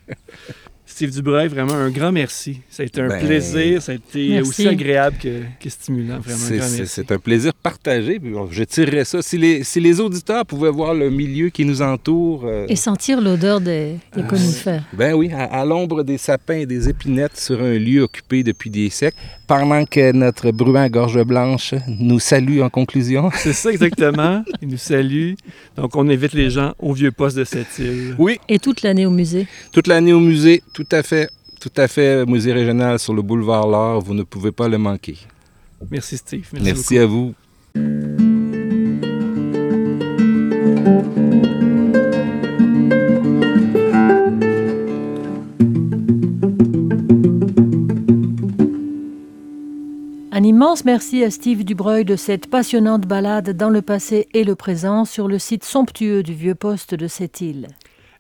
Steve 0.95 1.11
Dubreuil, 1.11 1.49
vraiment 1.49 1.75
un 1.75 1.91
grand 1.91 2.13
merci. 2.13 2.61
Ça 2.71 2.85
a 2.85 2.87
été 2.87 3.01
un 3.01 3.09
Ben, 3.09 3.27
plaisir, 3.27 3.83
ça 3.83 3.91
a 3.91 3.95
été 3.97 4.29
merci. 4.29 4.49
aussi 4.49 4.69
agréable 4.69 5.17
que, 5.21 5.41
que 5.61 5.69
stimulant. 5.69 6.21
Vraiment 6.21 6.63
C'est, 6.87 7.11
un 7.11 7.19
plaisir 7.19 7.53
partagé. 7.53 8.21
Je 8.53 8.63
tirerais 8.63 9.05
ça. 9.05 9.21
Si 9.21 9.37
les, 9.37 9.65
si 9.65 9.81
les 9.81 9.99
auditeurs 9.99 10.47
pouvaient 10.47 10.71
voir 10.71 10.95
le 10.95 11.11
milieu 11.11 11.49
qui 11.49 11.65
nous 11.65 11.83
entoure, 11.83 12.45
euh, 12.45 12.67
Et 12.69 12.77
sentir 12.77 13.21
l'odeur 13.21 13.61
des, 13.61 13.95
des 14.15 14.23
Ah, 14.23 14.29
conifères. 14.29 14.85
ben 14.93 15.15
oui, 15.15 15.33
à, 15.33 15.43
à 15.63 15.65
l'ombre 15.65 16.05
des 16.05 16.17
sapins 16.17 16.59
et 16.59 16.67
des 16.67 16.89
épinettes 16.89 17.37
sur 17.39 17.61
un 17.61 17.75
lieu 17.75 18.03
occupé 18.03 18.45
depuis 18.45 18.71
des 18.71 18.89
siècles, 18.89 19.17
pendant 19.49 19.85
que 19.87 20.13
notre 20.13 20.53
bruant 20.53 20.87
gorge 20.89 21.21
blanche 21.25 21.75
nous 21.89 22.21
salue 22.21 22.61
en 22.61 22.71
conclusion. 22.71 23.31
C'est 23.35 23.53
ça 23.53 23.73
exactement. 23.73 24.45
Il 24.63 24.69
nous 24.69 24.77
salue. 24.79 25.33
Donc, 25.77 25.97
on 25.97 26.09
invite 26.09 26.35
les 26.35 26.51
gens 26.51 26.73
au 26.79 26.93
vieux 26.93 27.11
poste 27.11 27.37
de 27.37 27.43
cette 27.45 27.79
île. 27.81 28.15
Oui, 28.17 28.39
Et 28.49 28.61
toute 28.61 28.83
l'année 28.83 29.07
au 29.07 29.11
musée. 29.11 29.49
toute 29.73 29.89
l'année 29.89 30.13
au 30.13 30.21
musée, 30.21 30.63
tout 30.73 30.84
à 30.93 31.03
fait. 31.03 31.31
Tout 31.61 31.73
à 31.77 31.89
fait, 31.89 32.27
musée 32.27 32.53
régional 32.53 32.99
sur 32.99 33.15
le 33.15 33.23
boulevard 33.23 33.67
L'Or, 33.67 34.03
vous 34.03 34.13
ne 34.13 34.23
pouvez 34.23 34.53
pas 34.53 34.69
le 34.69 34.77
manquer. 34.77 35.17
Merci, 35.91 36.19
Steve. 36.19 36.47
Merci, 36.53 36.67
Merci 36.67 36.99
à 36.99 37.07
vous. 37.07 37.35
Un 50.37 50.43
immense 50.43 50.85
merci 50.85 51.25
à 51.25 51.31
Steve 51.31 51.65
Dubreuil 51.65 52.05
de 52.05 52.17
cette 52.17 52.49
passionnante 52.49 53.07
balade 53.07 53.57
dans 53.57 53.71
le 53.71 53.81
passé 53.81 54.29
et 54.35 54.45
le 54.45 54.55
présent 54.55 55.05
sur 55.05 55.29
le 55.29 55.39
site 55.39 55.65
somptueux 55.65 56.23
du 56.23 56.35
vieux 56.35 56.55
poste 56.55 56.95
de 56.95 57.07
cette 57.07 57.41
île. 57.41 57.69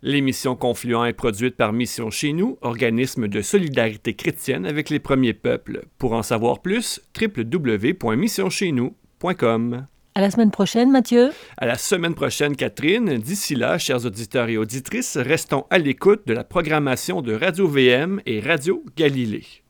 L'émission 0.06 0.54
Confluent 0.54 1.06
est 1.06 1.14
produite 1.14 1.56
par 1.56 1.72
Mission 1.72 2.10
Chez 2.10 2.34
nous, 2.34 2.58
organisme 2.60 3.26
de 3.26 3.40
solidarité 3.40 4.12
chrétienne 4.12 4.66
avec 4.66 4.90
les 4.90 4.98
premiers 4.98 5.32
peuples. 5.32 5.86
Pour 5.96 6.12
en 6.12 6.22
savoir 6.22 6.60
plus, 6.60 7.00
www.missioncheznous.com. 7.18 9.86
À 10.14 10.20
la 10.20 10.30
semaine 10.30 10.50
prochaine, 10.50 10.90
Mathieu. 10.90 11.30
À 11.56 11.64
la 11.64 11.78
semaine 11.78 12.14
prochaine, 12.14 12.54
Catherine. 12.54 13.16
D'ici 13.16 13.54
là, 13.54 13.78
chers 13.78 14.04
auditeurs 14.04 14.50
et 14.50 14.58
auditrices, 14.58 15.16
restons 15.16 15.64
à 15.70 15.78
l'écoute 15.78 16.26
de 16.26 16.34
la 16.34 16.44
programmation 16.44 17.22
de 17.22 17.32
Radio 17.32 17.66
VM 17.66 18.20
et 18.26 18.40
Radio 18.40 18.84
Galilée. 18.98 19.63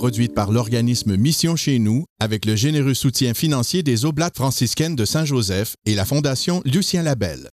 Produite 0.00 0.32
par 0.32 0.50
l'organisme 0.50 1.14
Mission 1.14 1.56
chez 1.56 1.78
nous 1.78 2.06
avec 2.20 2.46
le 2.46 2.56
généreux 2.56 2.94
soutien 2.94 3.34
financier 3.34 3.82
des 3.82 4.06
Oblates 4.06 4.34
franciscaines 4.34 4.96
de 4.96 5.04
Saint-Joseph 5.04 5.74
et 5.84 5.94
la 5.94 6.06
Fondation 6.06 6.62
Lucien 6.64 7.02
Labelle. 7.02 7.49